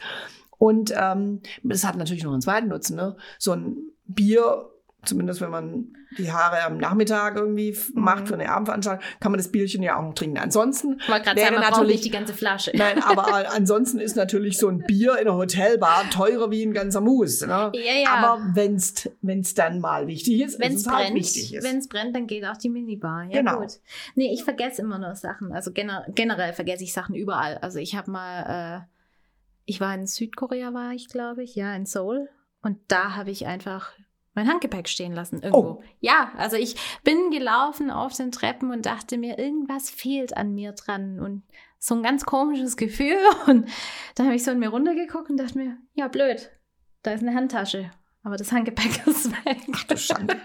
Und 0.58 0.94
ähm, 0.96 1.42
das 1.64 1.86
hat 1.86 1.96
natürlich 1.96 2.24
noch 2.24 2.34
einen 2.34 2.42
zweiten 2.42 2.68
Nutzen. 2.68 2.96
Ne? 2.98 3.16
So 3.38 3.54
ein 3.54 3.78
Bier, 4.06 4.70
zumindest 5.06 5.40
wenn 5.42 5.50
man 5.52 5.96
die 6.18 6.32
Haare 6.32 6.64
am 6.64 6.78
Nachmittag 6.78 7.36
irgendwie 7.38 7.72
Mhm. 7.94 8.02
macht 8.02 8.28
für 8.28 8.34
eine 8.34 8.50
Abendveranstaltung, 8.50 9.04
kann 9.20 9.32
man 9.32 9.38
das 9.40 9.50
Bierchen 9.52 9.82
ja 9.84 9.98
auch 9.98 10.02
noch 10.02 10.14
trinken. 10.14 10.38
Ansonsten 10.40 11.00
wäre 11.08 11.24
sagen, 11.24 11.54
man 11.56 11.62
natürlich 11.64 11.92
nicht 11.92 12.06
die 12.06 12.10
ganze 12.10 12.34
Flasche. 12.34 12.72
Nein, 12.76 13.02
aber 13.04 13.54
ansonsten 13.54 14.00
ist 14.00 14.16
natürlich 14.16 14.58
so 14.58 14.68
ein 14.68 14.80
Bier 14.88 15.14
in 15.14 15.28
einer 15.28 15.36
Hotelbar 15.36 16.10
teurer 16.10 16.52
wie 16.52 16.64
ein 16.66 16.74
ganzer 16.74 17.00
Mousse. 17.02 17.48
Ne? 17.48 17.72
Ja, 17.76 17.94
ja. 18.04 18.10
Aber 18.10 18.42
wenn's 18.56 19.10
wenn's 19.22 19.54
dann 19.54 19.80
mal 19.80 20.08
wichtig 20.08 20.42
ist, 20.42 20.60
Wenn 20.60 20.74
ist 20.74 20.82
es 20.82 20.88
es 20.88 20.92
halt 20.92 21.06
brennt, 21.08 21.16
wichtig 21.16 21.54
ist. 21.54 21.64
wenn 21.64 21.78
es 21.78 21.88
brennt, 21.88 22.16
dann 22.16 22.28
geht 22.28 22.44
auch 22.46 22.58
die 22.58 22.70
Minibar. 22.70 23.24
Ja, 23.26 23.38
Genau. 23.40 23.60
gut. 23.60 23.80
Nee, 24.16 24.34
ich 24.34 24.44
vergesse 24.44 24.82
immer 24.82 24.98
nur 24.98 25.16
Sachen. 25.16 25.52
Also 25.54 25.72
gener 25.72 26.06
generell 26.16 26.54
vergesse 26.54 26.84
ich 26.84 26.92
Sachen 26.94 27.16
überall. 27.16 27.58
Also 27.60 27.80
ich 27.80 27.96
habe 27.96 28.10
mal, 28.12 28.80
äh, 28.80 28.86
ich 29.66 29.80
war 29.80 29.94
in 29.94 30.08
Südkorea, 30.08 30.74
war 30.74 30.92
ich, 30.94 31.08
glaube 31.10 31.44
ich, 31.44 31.56
ja, 31.56 31.74
in 31.76 31.86
Seoul. 31.86 32.28
Und 32.64 32.80
da 32.88 33.16
habe 33.16 33.30
ich 33.32 33.46
einfach 33.46 33.92
mein 34.40 34.50
Handgepäck 34.50 34.88
stehen 34.88 35.14
lassen 35.14 35.42
irgendwo. 35.42 35.82
Oh. 35.82 35.84
Ja, 36.00 36.32
also 36.38 36.56
ich 36.56 36.76
bin 37.04 37.30
gelaufen 37.30 37.92
auf 37.92 38.16
den 38.16 38.32
Treppen 38.32 38.72
und 38.72 38.86
dachte 38.86 39.18
mir, 39.18 39.38
irgendwas 39.38 39.90
fehlt 39.90 40.38
an 40.38 40.54
mir 40.54 40.72
dran. 40.72 41.20
Und 41.20 41.44
so 41.78 41.96
ein 41.96 42.04
ganz 42.04 42.26
komisches 42.26 42.78
Gefühl. 42.78 43.20
Und 43.48 43.68
dann 44.16 44.28
habe 44.28 44.36
ich 44.36 44.44
so 44.44 44.52
in 44.52 44.60
mir 44.60 44.70
runtergeguckt 44.70 45.30
und 45.30 45.38
dachte 45.38 45.58
mir, 45.58 45.78
ja, 45.94 46.10
blöd, 46.10 46.52
da 47.04 47.12
ist 47.12 47.22
eine 47.22 47.34
Handtasche. 47.34 47.92
Aber 48.22 48.36
das 48.36 48.52
Handgepäck 48.52 49.08
ist 49.08 49.32
weg. 49.46 49.60
Ach 49.74 49.84
du 49.86 49.98
Schande. 49.98 50.36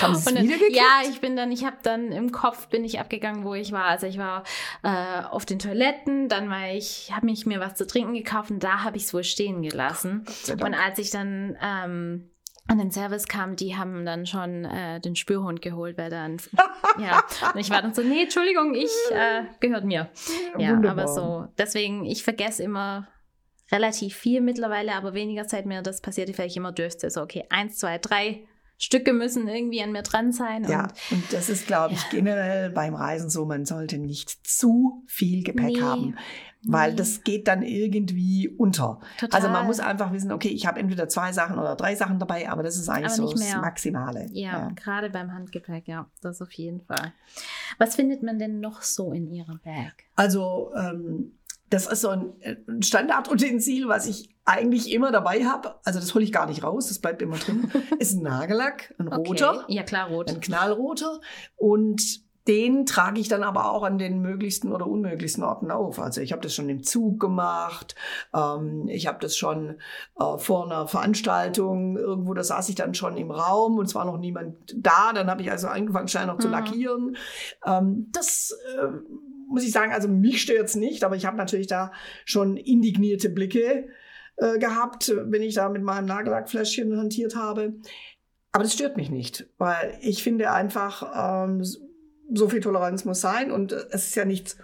Haben 0.00 0.14
Sie 0.14 0.36
es? 0.36 0.76
Ja, 0.76 1.00
ich 1.08 1.20
bin 1.20 1.36
dann, 1.36 1.50
ich 1.52 1.64
habe 1.64 1.76
dann 1.82 2.12
im 2.12 2.32
Kopf 2.32 2.68
bin 2.68 2.84
ich 2.84 3.00
abgegangen, 3.00 3.44
wo 3.44 3.54
ich 3.54 3.72
war. 3.72 3.84
Also 3.84 4.06
ich 4.06 4.18
war 4.18 4.44
äh, 4.82 5.22
auf 5.24 5.46
den 5.46 5.58
Toiletten, 5.58 6.28
dann 6.28 6.50
war 6.50 6.70
ich, 6.70 7.12
habe 7.14 7.24
mich 7.24 7.46
mir 7.46 7.60
was 7.60 7.76
zu 7.76 7.86
trinken 7.86 8.12
gekauft 8.12 8.50
und 8.50 8.62
da 8.62 8.84
habe 8.84 8.98
ich 8.98 9.04
es 9.04 9.14
wohl 9.14 9.24
stehen 9.24 9.62
gelassen. 9.62 10.26
Und 10.50 10.74
als 10.74 10.98
ich 10.98 11.10
dann 11.10 11.56
ähm, 11.62 12.30
an 12.66 12.78
den 12.78 12.90
Service 12.90 13.26
kam, 13.28 13.56
die 13.56 13.76
haben 13.76 14.04
dann 14.06 14.24
schon 14.26 14.64
äh, 14.64 14.98
den 15.00 15.16
Spürhund 15.16 15.60
geholt, 15.60 15.98
weil 15.98 16.10
dann, 16.10 16.38
ja, 16.98 17.22
und 17.52 17.60
ich 17.60 17.70
war 17.70 17.82
dann 17.82 17.92
so, 17.94 18.02
nee, 18.02 18.22
Entschuldigung, 18.22 18.74
ich, 18.74 18.90
äh, 19.10 19.42
gehört 19.60 19.84
mir. 19.84 20.08
Ja, 20.58 20.72
Wunderbar. 20.72 21.04
aber 21.04 21.08
so, 21.08 21.46
deswegen, 21.58 22.04
ich 22.06 22.22
vergesse 22.24 22.62
immer 22.62 23.08
relativ 23.70 24.14
viel 24.16 24.40
mittlerweile, 24.40 24.94
aber 24.94 25.14
weniger 25.14 25.46
Zeit 25.46 25.66
mir 25.66 25.82
das 25.82 26.00
passiert, 26.00 26.36
weil 26.38 26.46
ich 26.46 26.56
immer 26.56 26.72
dürfte, 26.72 27.10
so, 27.10 27.22
okay, 27.22 27.44
eins, 27.50 27.76
zwei, 27.78 27.98
drei 27.98 28.46
Stücke 28.78 29.12
müssen 29.12 29.46
irgendwie 29.46 29.82
an 29.82 29.92
mir 29.92 30.02
dran 30.02 30.32
sein. 30.32 30.64
Ja, 30.64 30.84
Und 31.10 31.18
und 31.18 31.32
das 31.32 31.48
ist, 31.48 31.66
glaube 31.66 31.94
ich, 31.94 32.00
Ja. 32.02 32.08
generell 32.10 32.70
beim 32.70 32.94
Reisen 32.94 33.30
so, 33.30 33.44
man 33.46 33.64
sollte 33.64 33.98
nicht 33.98 34.46
zu 34.46 35.04
viel 35.06 35.44
Gepäck 35.44 35.74
Nee. 35.76 35.80
haben, 35.80 36.16
weil 36.66 36.90
Nee. 36.92 36.96
das 36.96 37.22
geht 37.24 37.48
dann 37.48 37.62
irgendwie 37.62 38.48
unter. 38.48 39.00
total. 39.18 39.36
Also 39.40 39.48
man 39.48 39.66
muss 39.66 39.80
einfach 39.80 40.12
wissen, 40.12 40.32
okay, 40.32 40.48
ich 40.48 40.66
habe 40.66 40.80
entweder 40.80 41.08
zwei 41.08 41.32
Sachen 41.32 41.58
oder 41.58 41.76
drei 41.76 41.94
Sachen 41.94 42.18
dabei, 42.18 42.48
aber 42.48 42.62
das 42.62 42.76
ist 42.76 42.88
eigentlich 42.88 43.12
so 43.12 43.30
das. 43.30 43.56
Maximale. 43.56 44.26
Ja, 44.32 44.68
gerade 44.76 45.10
beim 45.10 45.32
Handgepäck, 45.32 45.88
ja, 45.88 46.08
das 46.22 46.40
auf 46.42 46.52
jeden 46.52 46.80
Fall. 46.82 47.12
Was 47.78 47.94
findet 47.96 48.22
man 48.22 48.38
denn 48.38 48.60
noch 48.60 48.82
so 48.82 49.12
in 49.12 49.28
Ihrem 49.30 49.60
Bag? 49.64 49.92
Also 50.16 50.70
ähm, 50.76 51.32
das 51.70 51.86
ist 51.86 52.02
so 52.02 52.10
ein 52.10 52.32
ein 52.68 52.82
Standardutensil, 52.82 53.88
was 53.88 54.06
ich 54.06 54.30
eigentlich 54.44 54.92
immer 54.92 55.10
dabei 55.10 55.44
habe. 55.44 55.76
Also 55.84 55.98
das 55.98 56.14
hole 56.14 56.22
ich 56.24 56.30
gar 56.32 56.46
nicht 56.46 56.62
raus, 56.62 56.88
das 56.88 56.98
bleibt 56.98 57.22
immer 57.22 57.36
drin. 57.38 57.70
ist 57.98 58.14
ein 58.14 58.22
Nagellack, 58.22 58.94
ein 58.98 59.08
roter, 59.08 59.62
Okay. 59.64 59.74
Ja, 59.74 59.82
klar, 59.82 60.08
rot. 60.08 60.30
ein 60.30 60.40
knallroter 60.40 61.20
und 61.56 62.23
den 62.46 62.84
trage 62.84 63.20
ich 63.20 63.28
dann 63.28 63.42
aber 63.42 63.70
auch 63.70 63.82
an 63.82 63.96
den 63.96 64.20
möglichsten 64.20 64.72
oder 64.72 64.86
unmöglichsten 64.86 65.42
Orten 65.42 65.70
auf. 65.70 65.98
Also 65.98 66.20
ich 66.20 66.32
habe 66.32 66.42
das 66.42 66.54
schon 66.54 66.68
im 66.68 66.82
Zug 66.82 67.18
gemacht, 67.18 67.94
ähm, 68.34 68.86
ich 68.88 69.06
habe 69.06 69.18
das 69.20 69.36
schon 69.36 69.76
äh, 70.20 70.38
vor 70.38 70.66
einer 70.66 70.86
Veranstaltung 70.86 71.96
irgendwo, 71.96 72.34
da 72.34 72.44
saß 72.44 72.68
ich 72.68 72.74
dann 72.74 72.94
schon 72.94 73.16
im 73.16 73.30
Raum 73.30 73.78
und 73.78 73.86
es 73.86 73.94
war 73.94 74.04
noch 74.04 74.18
niemand 74.18 74.74
da. 74.76 75.12
Dann 75.14 75.30
habe 75.30 75.42
ich 75.42 75.50
also 75.50 75.68
angefangen, 75.68 76.08
schnell 76.08 76.26
noch 76.26 76.38
zu 76.38 76.48
Mhm. 76.48 76.52
lackieren. 76.52 77.16
Ähm, 77.64 78.08
das 78.12 78.54
äh, 78.76 78.88
muss 79.48 79.64
ich 79.64 79.72
sagen, 79.72 79.92
also 79.92 80.08
mich 80.08 80.42
stört's 80.42 80.74
nicht, 80.74 81.04
aber 81.04 81.16
ich 81.16 81.26
habe 81.26 81.36
natürlich 81.36 81.66
da 81.66 81.92
schon 82.24 82.56
indignierte 82.56 83.30
Blicke 83.30 83.88
äh, 84.36 84.58
gehabt, 84.58 85.14
wenn 85.16 85.42
ich 85.42 85.54
da 85.54 85.68
mit 85.68 85.82
meinem 85.82 86.06
Nagellackfläschchen 86.06 86.96
hantiert 86.98 87.36
habe. 87.36 87.74
Aber 88.52 88.64
das 88.64 88.74
stört 88.74 88.96
mich 88.96 89.10
nicht, 89.10 89.46
weil 89.58 89.98
ich 90.00 90.22
finde 90.22 90.50
einfach, 90.52 91.46
ähm, 91.46 91.64
so 92.32 92.48
viel 92.48 92.60
Toleranz 92.60 93.04
muss 93.04 93.20
sein 93.20 93.50
und 93.50 93.72
äh, 93.72 93.84
es 93.90 94.08
ist 94.08 94.14
ja 94.14 94.24
nichts 94.24 94.56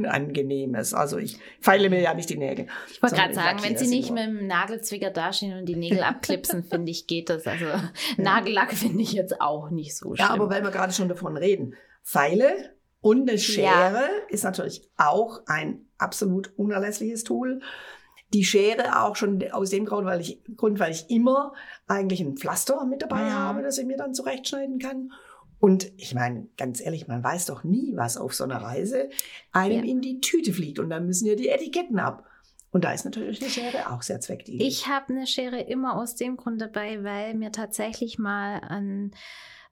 Unangenehmes. 0.00 0.94
Also 0.94 1.18
ich 1.18 1.38
feile 1.60 1.90
mir 1.90 2.00
ja 2.00 2.14
nicht 2.14 2.30
die 2.30 2.38
Nägel. 2.38 2.66
Ich 2.90 3.02
wollte 3.02 3.16
gerade 3.16 3.34
sagen, 3.34 3.58
wenn 3.62 3.76
Sie 3.76 3.86
nicht 3.88 4.10
nur. 4.10 4.18
mit 4.26 4.40
dem 4.40 4.46
Nagelzwicker 4.46 5.10
dastehen 5.10 5.58
und 5.58 5.66
die 5.66 5.76
Nägel 5.76 6.02
abklipsen, 6.02 6.64
finde 6.64 6.90
ich, 6.90 7.06
geht 7.06 7.28
das. 7.28 7.46
Also 7.46 7.66
Nagellack 8.16 8.72
finde 8.72 9.02
ich 9.02 9.12
jetzt 9.12 9.40
auch 9.40 9.70
nicht 9.70 9.96
so 9.96 10.14
schlimm. 10.14 10.26
Ja, 10.26 10.32
aber 10.32 10.50
weil 10.50 10.62
wir 10.62 10.70
gerade 10.70 10.92
schon 10.92 11.08
davon 11.08 11.36
reden. 11.36 11.74
Pfeile 12.02 12.74
und 13.00 13.28
eine 13.28 13.38
Schere 13.38 14.04
ist 14.28 14.44
natürlich 14.44 14.88
auch 14.96 15.42
ein 15.46 15.86
absolut 15.98 16.52
unerlässliches 16.56 17.24
Tool. 17.24 17.60
Die 18.32 18.44
Schere 18.44 19.02
auch 19.04 19.14
schon 19.14 19.44
aus 19.52 19.70
dem 19.70 19.84
Grund, 19.84 20.06
weil 20.06 20.20
ich, 20.20 20.42
Grund, 20.56 20.80
weil 20.80 20.90
ich 20.90 21.10
immer 21.10 21.52
eigentlich 21.86 22.20
ein 22.20 22.36
Pflaster 22.36 22.84
mit 22.84 23.02
dabei 23.02 23.24
Mhm. 23.24 23.32
habe, 23.34 23.62
das 23.62 23.78
ich 23.78 23.86
mir 23.86 23.96
dann 23.96 24.14
zurechtschneiden 24.14 24.78
kann. 24.78 25.12
Und 25.58 25.90
ich 25.96 26.14
meine, 26.14 26.48
ganz 26.56 26.80
ehrlich, 26.80 27.08
man 27.08 27.24
weiß 27.24 27.46
doch 27.46 27.64
nie, 27.64 27.92
was 27.96 28.16
auf 28.16 28.34
so 28.34 28.44
einer 28.44 28.58
Reise 28.58 29.08
einem 29.52 29.84
Ja. 29.84 29.90
in 29.90 30.00
die 30.00 30.20
Tüte 30.20 30.52
fliegt. 30.52 30.78
Und 30.78 30.90
dann 30.90 31.06
müssen 31.06 31.26
ja 31.26 31.34
die 31.34 31.48
Etiketten 31.48 31.98
ab. 31.98 32.24
Und 32.72 32.84
da 32.84 32.92
ist 32.92 33.04
natürlich 33.04 33.40
eine 33.40 33.50
Schere 33.50 33.90
auch 33.90 34.02
sehr 34.02 34.20
zweckdienlich. 34.20 34.68
Ich 34.68 34.86
habe 34.86 35.14
eine 35.14 35.26
Schere 35.26 35.60
immer 35.60 35.96
aus 35.96 36.14
dem 36.14 36.36
Grund 36.36 36.60
dabei, 36.60 37.02
weil 37.02 37.34
mir 37.34 37.50
tatsächlich 37.50 38.18
mal 38.18 38.58
an 38.58 39.12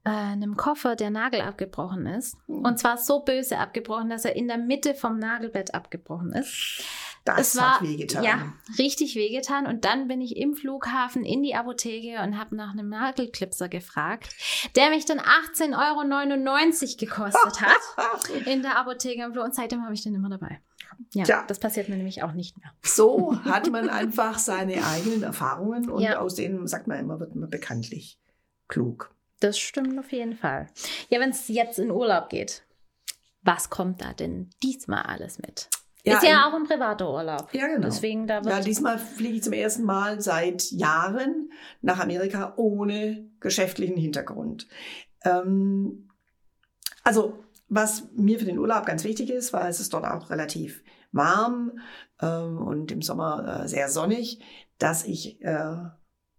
äh, 0.05 0.09
einem 0.09 0.55
Koffer 0.55 0.95
der 0.95 1.11
Nagel 1.11 1.41
abgebrochen 1.41 2.07
ist. 2.07 2.37
Hm. 2.47 2.65
Und 2.65 2.79
zwar 2.79 2.97
so 2.97 3.19
böse 3.19 3.59
abgebrochen, 3.59 4.09
dass 4.09 4.25
er 4.25 4.35
in 4.35 4.47
der 4.47 4.57
Mitte 4.57 4.95
vom 4.95 5.19
Nagelbett 5.19 5.75
abgebrochen 5.75 6.31
ist. 6.33 6.83
Das 7.25 7.39
es 7.39 7.55
war 7.57 7.75
hat 7.75 7.81
wehgetan. 7.81 8.23
ja 8.23 8.53
richtig 8.77 9.15
wehgetan. 9.15 9.65
Und 9.67 9.83
dann 9.83 10.07
bin 10.07 10.21
ich 10.21 10.37
im 10.37 10.53
Flughafen 10.55 11.25
in 11.25 11.43
die 11.43 11.55
Apotheke 11.55 12.21
und 12.21 12.37
habe 12.39 12.55
nach 12.55 12.71
einem 12.71 12.87
Nagelklipser 12.89 13.67
gefragt, 13.67 14.29
der 14.75 14.89
mich 14.91 15.05
dann 15.05 15.19
18,99 15.19 15.73
Euro 15.75 16.97
gekostet 16.97 17.61
hat 17.61 18.29
in 18.45 18.61
der 18.61 18.77
Apotheke 18.77 19.23
im 19.23 19.33
Flug. 19.33 19.43
Und 19.45 19.55
seitdem 19.55 19.83
habe 19.83 19.93
ich 19.93 20.03
den 20.03 20.15
immer 20.15 20.29
dabei. 20.29 20.61
Ja, 21.13 21.23
Tja. 21.25 21.43
das 21.47 21.59
passiert 21.59 21.89
mir 21.89 21.97
nämlich 21.97 22.23
auch 22.23 22.31
nicht 22.33 22.57
mehr. 22.57 22.71
So 22.83 23.37
hat 23.43 23.69
man 23.71 23.89
einfach 23.89 24.37
seine 24.37 24.85
eigenen 24.85 25.23
Erfahrungen 25.23 25.89
und 25.89 26.01
Ja. 26.01 26.19
aus 26.19 26.35
denen, 26.35 26.67
sagt 26.67 26.87
man 26.87 26.99
immer, 26.99 27.19
wird 27.19 27.35
man 27.35 27.49
bekanntlich 27.49 28.19
klug. 28.67 29.11
Das 29.39 29.59
stimmt 29.59 29.99
auf 29.99 30.11
jeden 30.11 30.37
Fall. 30.37 30.69
Ja, 31.09 31.19
wenn 31.19 31.31
es 31.31 31.47
jetzt 31.49 31.79
in 31.79 31.91
Urlaub 31.91 32.29
geht, 32.29 32.63
was 33.41 33.69
kommt 33.69 34.01
da 34.01 34.13
denn 34.13 34.49
diesmal 34.63 35.03
alles 35.03 35.39
mit? 35.39 35.69
Ist 36.13 36.23
in- 36.23 36.29
ja 36.29 36.47
auch 36.49 36.53
ein 36.53 36.63
privater 36.65 37.11
Urlaub. 37.11 37.53
Ja, 37.53 37.67
genau. 37.67 37.81
Deswegen 37.85 38.27
da 38.27 38.41
Ja, 38.41 38.59
diesmal 38.59 38.97
fliege 38.97 39.35
ich 39.35 39.43
zum 39.43 39.53
ersten 39.53 39.83
Mal 39.83 40.21
seit 40.21 40.71
Jahren 40.71 41.51
nach 41.81 41.99
Amerika 41.99 42.53
ohne 42.57 43.29
geschäftlichen 43.39 43.97
Hintergrund. 43.97 44.67
Ähm, 45.23 46.09
also, 47.03 47.39
was 47.67 48.07
mir 48.15 48.37
für 48.39 48.45
den 48.45 48.59
Urlaub 48.59 48.85
ganz 48.85 49.03
wichtig 49.03 49.29
ist, 49.31 49.51
weil 49.53 49.69
es 49.69 49.79
ist 49.79 49.93
dort 49.93 50.05
auch 50.05 50.29
relativ 50.29 50.83
warm 51.11 51.79
ähm, 52.21 52.57
und 52.59 52.91
im 52.91 53.01
Sommer 53.01 53.63
äh, 53.63 53.67
sehr 53.67 53.89
sonnig, 53.89 54.41
dass 54.77 55.03
ich 55.05 55.41
äh, 55.41 55.75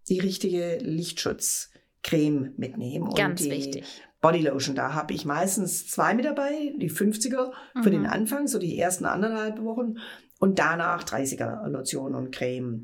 die 0.09 0.19
richtige 0.19 0.77
Lichtschutzcreme 0.81 2.53
mitnehme. 2.57 3.09
ganz 3.15 3.41
und 3.41 3.47
die 3.47 3.51
wichtig. 3.51 4.03
Bodylotion, 4.31 4.75
da 4.75 4.93
habe 4.93 5.13
ich 5.13 5.25
meistens 5.25 5.87
zwei 5.87 6.13
mit 6.13 6.25
dabei, 6.25 6.73
die 6.77 6.89
50er 6.89 7.51
für 7.81 7.89
Mhm. 7.89 7.93
den 7.93 8.05
Anfang, 8.07 8.47
so 8.47 8.59
die 8.59 8.77
ersten 8.77 9.05
anderthalb 9.05 9.63
Wochen 9.63 9.95
und 10.39 10.59
danach 10.59 11.03
30er 11.03 11.67
Lotion 11.69 12.13
und 12.13 12.31
Creme. 12.35 12.83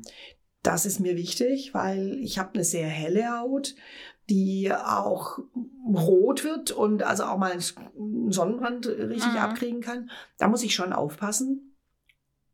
Das 0.62 0.86
ist 0.86 1.00
mir 1.00 1.16
wichtig, 1.16 1.74
weil 1.74 2.14
ich 2.20 2.38
habe 2.38 2.54
eine 2.54 2.64
sehr 2.64 2.86
helle 2.88 3.38
Haut, 3.38 3.74
die 4.30 4.72
auch 4.72 5.38
rot 5.86 6.44
wird 6.44 6.70
und 6.72 7.02
also 7.02 7.24
auch 7.24 7.36
mal 7.36 7.52
einen 7.52 8.32
Sonnenbrand 8.32 8.86
richtig 8.86 9.32
Mhm. 9.32 9.38
abkriegen 9.38 9.80
kann. 9.82 10.10
Da 10.38 10.48
muss 10.48 10.62
ich 10.62 10.74
schon 10.74 10.94
aufpassen. 10.94 11.76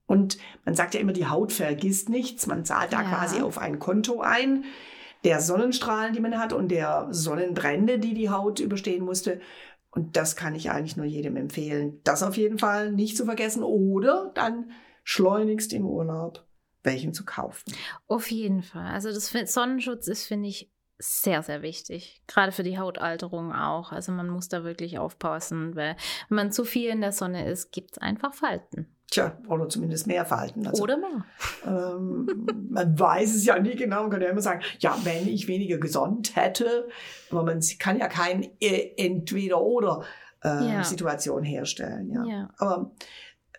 Und 0.06 0.38
man 0.64 0.74
sagt 0.74 0.94
ja 0.94 1.00
immer, 1.00 1.12
die 1.12 1.28
Haut 1.28 1.52
vergisst 1.52 2.08
nichts. 2.08 2.48
Man 2.48 2.64
zahlt 2.64 2.92
da 2.92 3.02
Ja. 3.02 3.08
quasi 3.08 3.40
auf 3.42 3.58
ein 3.58 3.78
Konto 3.78 4.20
ein 4.20 4.64
der 5.24 5.40
Sonnenstrahlen, 5.40 6.12
die 6.12 6.20
man 6.20 6.38
hat 6.38 6.52
und 6.52 6.68
der 6.68 7.08
Sonnenbrände, 7.10 7.98
die 7.98 8.14
die 8.14 8.30
Haut 8.30 8.60
überstehen 8.60 9.04
musste. 9.04 9.40
Und 9.90 10.16
das 10.16 10.36
kann 10.36 10.54
ich 10.54 10.70
eigentlich 10.70 10.96
nur 10.96 11.06
jedem 11.06 11.36
empfehlen. 11.36 12.00
Das 12.04 12.22
auf 12.22 12.36
jeden 12.36 12.58
Fall 12.58 12.92
nicht 12.92 13.16
zu 13.16 13.24
vergessen 13.24 13.62
oder 13.62 14.30
dann 14.34 14.70
schleunigst 15.04 15.72
im 15.72 15.86
Urlaub 15.86 16.46
welchen 16.82 17.12
zu 17.12 17.24
kaufen. 17.24 17.74
Auf 18.06 18.30
jeden 18.30 18.62
Fall. 18.62 18.86
Also 18.86 19.10
das 19.10 19.30
Sonnenschutz 19.52 20.06
ist, 20.08 20.24
finde 20.24 20.48
ich, 20.48 20.70
sehr, 21.00 21.42
sehr 21.42 21.62
wichtig. 21.62 22.22
Gerade 22.26 22.52
für 22.52 22.62
die 22.62 22.78
Hautalterung 22.78 23.52
auch. 23.52 23.90
Also 23.90 24.12
man 24.12 24.28
muss 24.28 24.48
da 24.48 24.64
wirklich 24.64 24.98
aufpassen, 24.98 25.74
weil 25.74 25.96
wenn 26.28 26.36
man 26.36 26.52
zu 26.52 26.64
viel 26.64 26.90
in 26.90 27.00
der 27.00 27.12
Sonne 27.12 27.46
ist, 27.46 27.72
gibt 27.72 27.92
es 27.92 27.98
einfach 27.98 28.34
Falten. 28.34 28.86
Tja, 29.10 29.36
oder 29.48 29.68
zumindest 29.68 30.06
mehr 30.06 30.24
Falten. 30.24 30.66
Also, 30.68 30.84
Oder 30.84 30.96
mehr. 30.96 31.24
ähm, 31.66 32.46
man 32.70 32.96
weiß 32.96 33.34
es 33.34 33.44
ja 33.44 33.58
nie 33.58 33.74
genau. 33.74 34.02
Man 34.02 34.10
kann 34.10 34.22
ja 34.22 34.28
immer 34.28 34.40
sagen, 34.40 34.62
ja, 34.78 34.96
wenn 35.02 35.26
ich 35.26 35.48
weniger 35.48 35.78
gesund 35.78 36.36
hätte, 36.36 36.88
aber 37.30 37.42
man 37.42 37.60
kann 37.80 37.98
ja 37.98 38.06
kein 38.06 38.44
äh, 38.60 38.92
Entweder-Oder 38.96 40.04
äh, 40.44 40.48
Ja. 40.74 40.84
Situation 40.84 41.42
herstellen. 41.42 42.08
Ja. 42.12 42.24
Ja. 42.24 42.50
Aber 42.58 42.92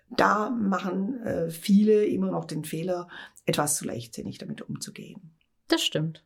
da 0.10 0.50
machen 0.52 1.22
äh, 1.26 1.50
viele 1.50 2.06
immer 2.06 2.32
noch 2.32 2.46
den 2.46 2.64
Fehler, 2.64 3.10
etwas 3.46 3.76
zu 3.76 3.86
leichtsinnig 3.86 4.38
damit 4.38 4.62
umzugehen. 4.62 5.36
Das 5.68 5.82
stimmt. 5.82 6.24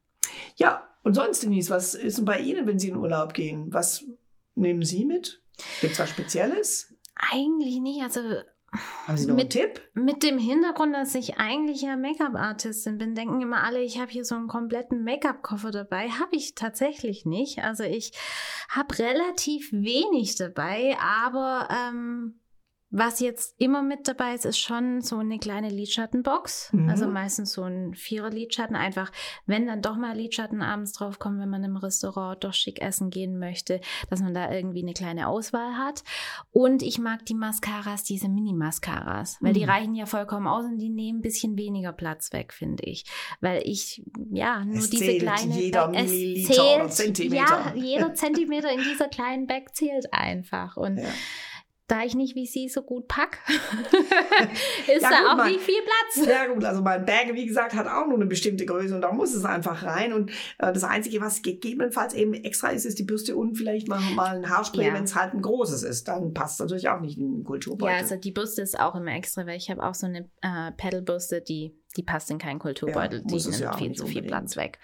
Ja, 0.56 0.84
und 1.06 1.14
sonst, 1.14 1.42
Denise, 1.44 1.70
was 1.70 1.94
ist 1.96 2.18
denn 2.18 2.26
bei 2.26 2.40
Ihnen, 2.40 2.68
wenn 2.68 2.78
Sie 2.80 2.90
in 2.90 2.98
Urlaub 2.98 3.34
gehen? 3.34 3.72
Was 3.74 4.04
nehmen 4.56 4.84
Sie 4.84 5.06
mit? 5.06 5.42
Gibt 5.80 5.94
es 5.94 6.00
was 6.00 6.10
Spezielles? 6.10 6.94
Eigentlich 7.16 7.80
nicht. 7.80 8.02
Also 8.04 8.20
Haben 9.08 9.18
Sie 9.18 9.24
noch 9.28 9.30
einen 9.30 9.38
Mit- 9.38 9.52
Tipp? 9.52 9.82
Mit 9.94 10.22
dem 10.24 10.38
Hintergrund, 10.38 10.94
dass 10.94 11.16
ich 11.16 11.38
eigentlich 11.38 11.82
ja 11.84 11.96
Make-up-Artistin 11.96 12.98
bin, 12.98 13.16
denken 13.16 13.40
immer 13.42 13.64
alle, 13.64 13.82
ich 13.82 14.00
habe 14.00 14.12
hier 14.12 14.26
so 14.26 14.36
einen 14.36 14.48
kompletten 14.50 15.04
Make-up-Koffer 15.06 15.72
dabei. 15.72 16.10
Habe 16.10 16.36
ich 16.36 16.56
tatsächlich 16.56 17.26
nicht. 17.26 17.60
Also 17.64 17.84
ich 17.84 18.12
habe 18.68 18.98
relativ 19.00 19.72
wenig 19.72 20.36
dabei, 20.36 20.98
aber 21.00 21.70
ähm, 21.72 22.40
was 22.92 23.20
jetzt 23.20 23.56
immer 23.58 23.82
mit 23.82 24.08
dabei 24.08 24.36
ist, 24.36 24.46
ist 24.46 24.60
schon 24.60 25.02
so 25.02 25.18
eine 25.18 25.38
kleine 25.40 25.70
Lidschattenbox. 25.70 26.72
Mhm. 26.72 26.90
Also 26.90 27.08
meistens 27.08 27.52
so 27.52 27.64
ein 27.64 27.94
Vierer 27.94 28.30
Lidschatten. 28.30 28.76
Einfach, 28.76 29.12
wenn 29.46 29.68
dann 29.68 29.82
doch 29.82 29.98
mal 29.98 30.16
Lidschatten 30.16 30.62
abends 30.62 30.94
draufkommen, 30.94 31.40
wenn 31.42 31.50
man 31.50 31.64
im 31.64 31.76
Restaurant 31.78 32.44
doch 32.44 32.54
schick 32.54 32.82
essen 32.82 33.10
gehen 33.10 33.38
möchte, 33.38 33.82
dass 34.10 34.22
man 34.22 34.34
da 34.34 34.52
irgendwie 34.52 34.82
eine 34.82 34.94
kleine 34.94 35.28
Auswahl 35.28 35.76
hat. 35.78 36.04
Und 36.52 36.84
ich 36.84 36.98
mag 37.00 37.26
die 37.26 37.34
Mascaras, 37.34 38.04
diese 38.04 38.30
Mini-Mascaras, 38.30 39.38
weil 39.42 39.54
die 39.54 39.64
Mhm. 39.64 39.70
reichen 39.70 39.96
ja 39.96 40.06
vollkommen 40.06 40.48
aus 40.48 40.66
und 40.66 40.78
die 40.78 40.90
nehmen 40.90 41.20
ein 41.20 41.22
bisschen 41.22 41.58
weniger 41.58 41.92
Platz 41.92 42.32
weg, 42.34 42.54
finde 42.54 42.84
ich. 42.84 43.04
Weil 43.42 43.62
ich, 43.66 44.04
ja, 44.32 44.64
nur 44.64 44.78
Es 44.78 44.90
diese 44.90 45.06
zählt 45.06 45.22
kleine 45.24 45.60
jeder 45.60 45.88
Bag- 45.88 45.96
es 46.04 46.12
Milliliter 46.12 46.76
oder 46.76 46.90
Zentimeter. 46.90 47.36
Ja, 47.44 47.74
jeder 47.76 48.14
Zentimeter 48.16 48.72
in 48.72 48.80
dieser 48.84 49.08
kleinen 49.10 49.48
Bag 49.48 49.76
zählt 49.76 50.14
einfach. 50.14 50.78
Und 50.78 50.98
Ja. 50.98 51.10
Da 51.88 52.04
ich 52.04 52.16
nicht 52.16 52.36
wie 52.36 52.48
sie 52.48 52.68
so 52.68 52.82
gut 52.82 53.08
pack, 53.08 53.38
ist 54.88 55.02
Ja, 55.04 55.10
da 55.10 55.20
gut, 55.22 55.28
auch 55.30 55.38
mein- 55.38 55.52
nicht 55.52 55.62
viel 55.62 55.82
Platz. 55.84 56.28
Ja 56.28 56.48
gut, 56.52 56.64
also 56.64 56.82
mein 56.82 57.06
Bag, 57.06 57.34
wie 57.34 57.46
gesagt, 57.46 57.74
hat 57.74 57.88
auch 57.88 58.06
nur 58.08 58.16
eine 58.16 58.26
bestimmte 58.26 58.66
Größe 58.66 58.96
und 58.96 59.02
da 59.02 59.12
muss 59.12 59.34
es 59.34 59.46
einfach 59.46 59.84
rein. 59.84 60.14
Und 60.14 60.32
äh, 60.58 60.74
das 60.74 60.84
Einzige, 60.84 61.22
was 61.22 61.42
gegebenenfalls 61.42 62.14
eben 62.14 62.34
extra 62.34 62.70
ist, 62.70 62.86
ist 62.86 62.98
die 63.00 63.04
Bürste 63.04 63.36
und 63.36 63.56
vielleicht 63.56 63.88
mal, 63.88 64.00
mal 64.16 64.36
ein 64.38 64.50
Haarspray, 64.50 64.88
Ja. 64.88 64.94
wenn 64.94 65.04
es 65.04 65.16
halt 65.16 65.34
ein 65.34 65.42
großes 65.42 65.84
ist. 65.84 66.08
Dann 66.08 66.34
passt 66.34 66.60
natürlich 66.60 66.90
auch 66.90 67.02
nicht 67.02 67.18
in 67.18 67.32
den 67.38 67.44
Kulturbeutel. 67.44 67.94
Ja, 67.96 68.02
also 68.02 68.16
die 68.16 68.32
Bürste 68.32 68.62
ist 68.64 68.80
auch 68.80 68.96
immer 68.96 69.14
extra, 69.14 69.46
weil 69.46 69.58
ich 69.58 69.70
habe 69.70 69.84
auch 69.84 69.94
so 69.96 70.08
eine 70.08 70.30
äh, 70.42 70.72
Pedalbürste, 70.78 71.42
die, 71.42 71.76
die 71.98 72.04
passt 72.04 72.32
in 72.32 72.38
keinen 72.40 72.60
Kulturbeutel. 72.60 73.20
Ja, 73.20 73.26
die 73.26 73.36
es 73.36 73.46
nimmt 73.48 73.60
ja 73.60 73.74
viel 73.78 73.92
zu 73.94 74.06
viel 74.06 74.18
unbedingt. 74.22 74.28
Platz 74.28 74.56
weg. 74.58 74.80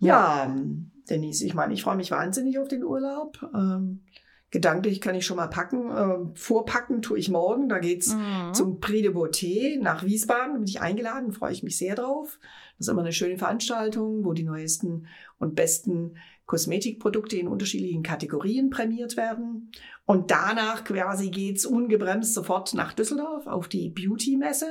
Ja, 0.00 0.44
ähm, 0.46 0.90
Denise, 1.08 1.44
ich 1.44 1.54
meine, 1.54 1.72
ich 1.74 1.82
freue 1.82 1.96
mich 1.96 2.10
wahnsinnig 2.10 2.58
auf 2.58 2.68
den 2.68 2.82
Urlaub. 2.84 3.38
Ähm, 3.54 4.04
gedanklich 4.52 5.00
kann 5.00 5.16
ich 5.16 5.26
schon 5.26 5.38
mal 5.38 5.48
packen. 5.48 5.90
Ähm, 5.90 6.30
vorpacken 6.36 7.02
tue 7.02 7.18
ich 7.18 7.28
morgen. 7.28 7.68
Da 7.68 7.80
geht's 7.80 8.14
Mhm. 8.14 8.54
zum 8.54 8.78
Prix 8.78 9.02
de 9.02 9.10
Beauté 9.12 9.80
nach 9.82 10.04
Wiesbaden. 10.04 10.52
Da 10.52 10.58
bin 10.58 10.68
ich 10.68 10.80
eingeladen, 10.80 11.32
freue 11.32 11.52
ich 11.52 11.64
mich 11.64 11.76
sehr 11.76 11.96
drauf. 11.96 12.38
Das 12.78 12.86
ist 12.86 12.92
immer 12.92 13.02
eine 13.02 13.12
schöne 13.12 13.38
Veranstaltung, 13.38 14.24
wo 14.24 14.32
die 14.32 14.44
neuesten 14.44 15.06
und 15.38 15.56
besten 15.56 16.16
Kosmetikprodukte 16.46 17.36
in 17.36 17.48
unterschiedlichen 17.48 18.02
Kategorien 18.02 18.68
prämiert 18.70 19.16
werden. 19.16 19.72
Und 20.04 20.30
danach 20.30 20.84
quasi 20.84 21.30
geht's 21.30 21.64
ungebremst 21.64 22.34
sofort 22.34 22.74
nach 22.74 22.92
Düsseldorf 22.92 23.46
auf 23.46 23.68
die 23.68 23.88
Beauty-Messe. 23.88 24.70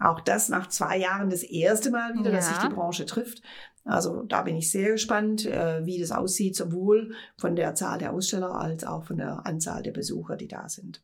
Auch 0.00 0.20
das 0.20 0.48
nach 0.48 0.68
zwei 0.68 0.98
Jahren 0.98 1.30
das 1.30 1.44
erste 1.44 1.90
Mal 1.92 2.14
wieder, 2.18 2.32
dass 2.32 2.48
Ja. 2.48 2.54
sich 2.54 2.68
die 2.68 2.74
Branche 2.74 3.06
trifft. 3.06 3.42
Also 3.84 4.22
da 4.22 4.42
bin 4.42 4.56
ich 4.56 4.70
sehr 4.70 4.92
gespannt, 4.92 5.44
äh, 5.46 5.84
wie 5.84 6.00
das 6.00 6.10
aussieht, 6.10 6.56
sowohl 6.56 7.14
von 7.36 7.54
der 7.54 7.74
Zahl 7.74 7.98
der 7.98 8.12
Aussteller 8.12 8.54
als 8.54 8.84
auch 8.84 9.04
von 9.04 9.18
der 9.18 9.44
Anzahl 9.46 9.82
der 9.82 9.92
Besucher, 9.92 10.36
die 10.36 10.48
da 10.48 10.68
sind. 10.68 11.02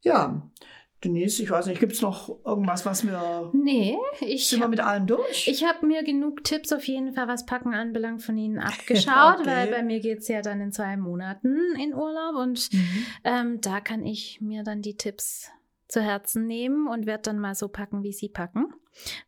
Ja, 0.00 0.42
Denise, 1.02 1.42
ich 1.42 1.50
weiß 1.50 1.66
nicht, 1.66 1.80
gibt's 1.80 2.00
noch 2.00 2.30
irgendwas, 2.46 2.86
was 2.86 3.06
wir... 3.06 3.50
Nee, 3.52 3.98
ich 4.20 4.48
Sind 4.48 4.60
wir 4.60 4.68
mit 4.68 4.80
allem 4.80 5.06
durch? 5.06 5.46
Ich 5.48 5.62
habe 5.64 5.84
mir 5.86 6.02
genug 6.02 6.42
Tipps 6.44 6.72
auf 6.72 6.84
jeden 6.88 7.12
Fall, 7.12 7.28
was 7.28 7.44
Packen 7.44 7.74
anbelangt, 7.74 8.22
von 8.22 8.38
Ihnen 8.38 8.58
abgeschaut, 8.60 9.40
Okay. 9.40 9.46
weil 9.46 9.70
bei 9.70 9.82
mir 9.82 10.00
geht's 10.00 10.28
ja 10.28 10.40
dann 10.40 10.62
in 10.62 10.72
zwei 10.72 10.96
Monaten 10.96 11.58
in 11.82 11.92
Urlaub 11.94 12.36
und 12.36 12.72
Mhm. 12.72 13.06
ähm, 13.24 13.60
da 13.60 13.80
kann 13.80 14.06
ich 14.06 14.40
mir 14.40 14.62
dann 14.62 14.80
die 14.80 14.96
Tipps 14.96 15.50
zu 15.94 16.02
Herzen 16.02 16.46
nehmen 16.46 16.88
und 16.88 17.06
werde 17.06 17.22
dann 17.22 17.38
mal 17.38 17.54
so 17.54 17.68
packen, 17.68 18.02
wie 18.02 18.12
Sie 18.12 18.28
packen. 18.28 18.66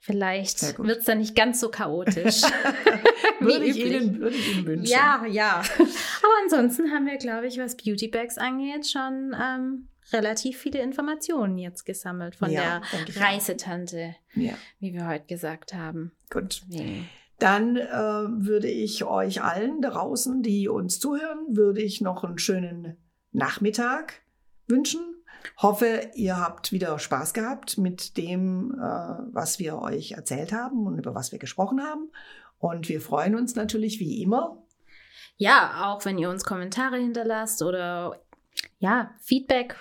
Vielleicht 0.01 0.77
gut. 0.77 0.87
wird's 0.87 1.05
dann 1.07 1.19
nicht 1.19 1.35
ganz 1.35 1.61
so 1.61 1.71
chaotisch. 1.71 2.43
würde, 3.41 3.65
wie 3.65 3.71
ich. 3.71 3.85
Ihnen, 3.85 4.21
würde 4.21 4.37
ich 4.37 4.57
Ihnen 4.57 4.67
wünschen. 4.67 4.93
Ja, 4.93 5.25
ja. 5.27 5.63
Aber 5.79 6.35
ansonsten 6.43 6.91
haben 6.93 7.07
wir, 7.07 7.17
glaube 7.19 7.47
ich, 7.47 7.59
was 7.59 7.77
Beauty 7.77 8.09
Bags 8.09 8.37
angeht, 8.37 8.87
schon 8.89 9.35
ähm, 9.41 9.89
relativ 10.13 10.59
viele 10.59 10.81
Informationen 10.81 11.57
jetzt 11.57 11.85
gesammelt 11.85 12.35
von 12.37 12.51
Ja, 12.51 12.83
der. 12.93 13.23
Reisetante, 13.23 14.17
ja, 14.35 14.55
wie 14.81 14.93
wir 14.93 15.07
heute 15.07 15.27
gesagt 15.27 15.73
haben. 15.73 16.13
gut. 16.31 16.63
Deswegen. 16.69 17.09
Dann 17.39 17.77
äh, 17.77 17.91
würde 17.91 18.69
ich 18.69 19.05
euch 19.05 19.43
allen 19.43 19.83
draußen, 19.83 20.43
die 20.43 20.69
uns 20.69 20.99
zuhören, 20.99 21.45
würde 21.51 21.83
ich 21.83 22.01
noch 22.01 22.25
einen 22.25 22.39
schönen 22.39 22.97
Nachmittag 23.31 24.23
wünschen. 24.67 25.16
Hoffe, 25.59 26.11
ihr 26.15 26.39
habt 26.39 26.73
wieder 26.73 26.99
Spaß 26.99 27.33
gehabt 27.33 27.79
mit 27.79 28.17
dem, 28.19 28.75
äh, 28.75 28.79
was 29.33 29.59
wir 29.59 29.79
euch 29.81 30.13
erzählt 30.13 30.53
haben 30.53 30.87
und 30.87 30.99
über 30.99 31.15
was 31.15 31.33
wir 31.33 31.39
gesprochen 31.39 31.83
haben. 31.83 32.11
Und 32.59 32.89
wir 32.89 33.01
freuen 33.01 33.35
uns 33.35 33.55
natürlich 33.55 33.99
wie 33.99 34.23
immer. 34.23 34.63
Ja, 35.37 35.87
auch 35.87 36.05
wenn 36.05 36.19
ihr 36.19 36.31
uns 36.31 36.45
Kommentare 36.45 36.99
hinterlasst 36.99 37.63
oder 37.63 38.21
ja, 38.79 39.15
Feedback 39.21 39.77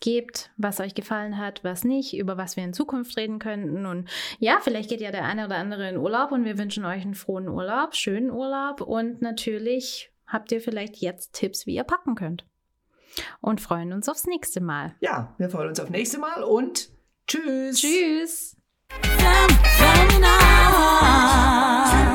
gebt, 0.00 0.50
was 0.56 0.80
euch 0.80 0.94
gefallen 0.94 1.38
hat, 1.38 1.64
was 1.64 1.84
nicht, 1.84 2.16
über 2.16 2.36
was 2.36 2.56
wir 2.56 2.64
in 2.64 2.72
Zukunft 2.72 3.16
reden 3.16 3.38
könnten. 3.38 3.86
Und 3.86 4.08
ja, 4.38 4.58
vielleicht 4.60 4.88
geht 4.90 5.00
ja 5.00 5.10
der 5.10 5.24
eine 5.24 5.46
oder 5.46 5.56
andere 5.56 5.88
in 5.88 5.96
Urlaub 5.96 6.32
und 6.32 6.44
wir 6.44 6.58
wünschen 6.58 6.84
euch 6.84 7.02
einen 7.02 7.14
frohen 7.14 7.48
Urlaub, 7.48 7.94
schönen 7.94 8.30
Urlaub 8.30 8.80
und 8.80 9.22
natürlich 9.22 10.12
habt 10.26 10.52
ihr 10.52 10.60
vielleicht 10.60 10.96
jetzt 10.96 11.32
Tipps, 11.32 11.66
wie 11.66 11.74
ihr 11.74 11.84
packen 11.84 12.14
könnt. 12.14 12.44
Und 13.40 13.60
freuen 13.60 13.92
uns 13.92 14.08
aufs 14.08 14.26
nächste 14.26 14.60
Mal. 14.60 14.94
Ja, 15.00 15.34
wir 15.38 15.50
freuen 15.50 15.68
uns 15.68 15.80
aufs 15.80 15.90
nächste 15.90 16.18
Mal 16.18 16.42
und 16.42 16.90
tschüss. 17.26 17.80
Tschüss. 17.80 18.56
Phänomenal. 19.78 20.56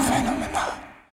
Phänomenal. 0.01 0.82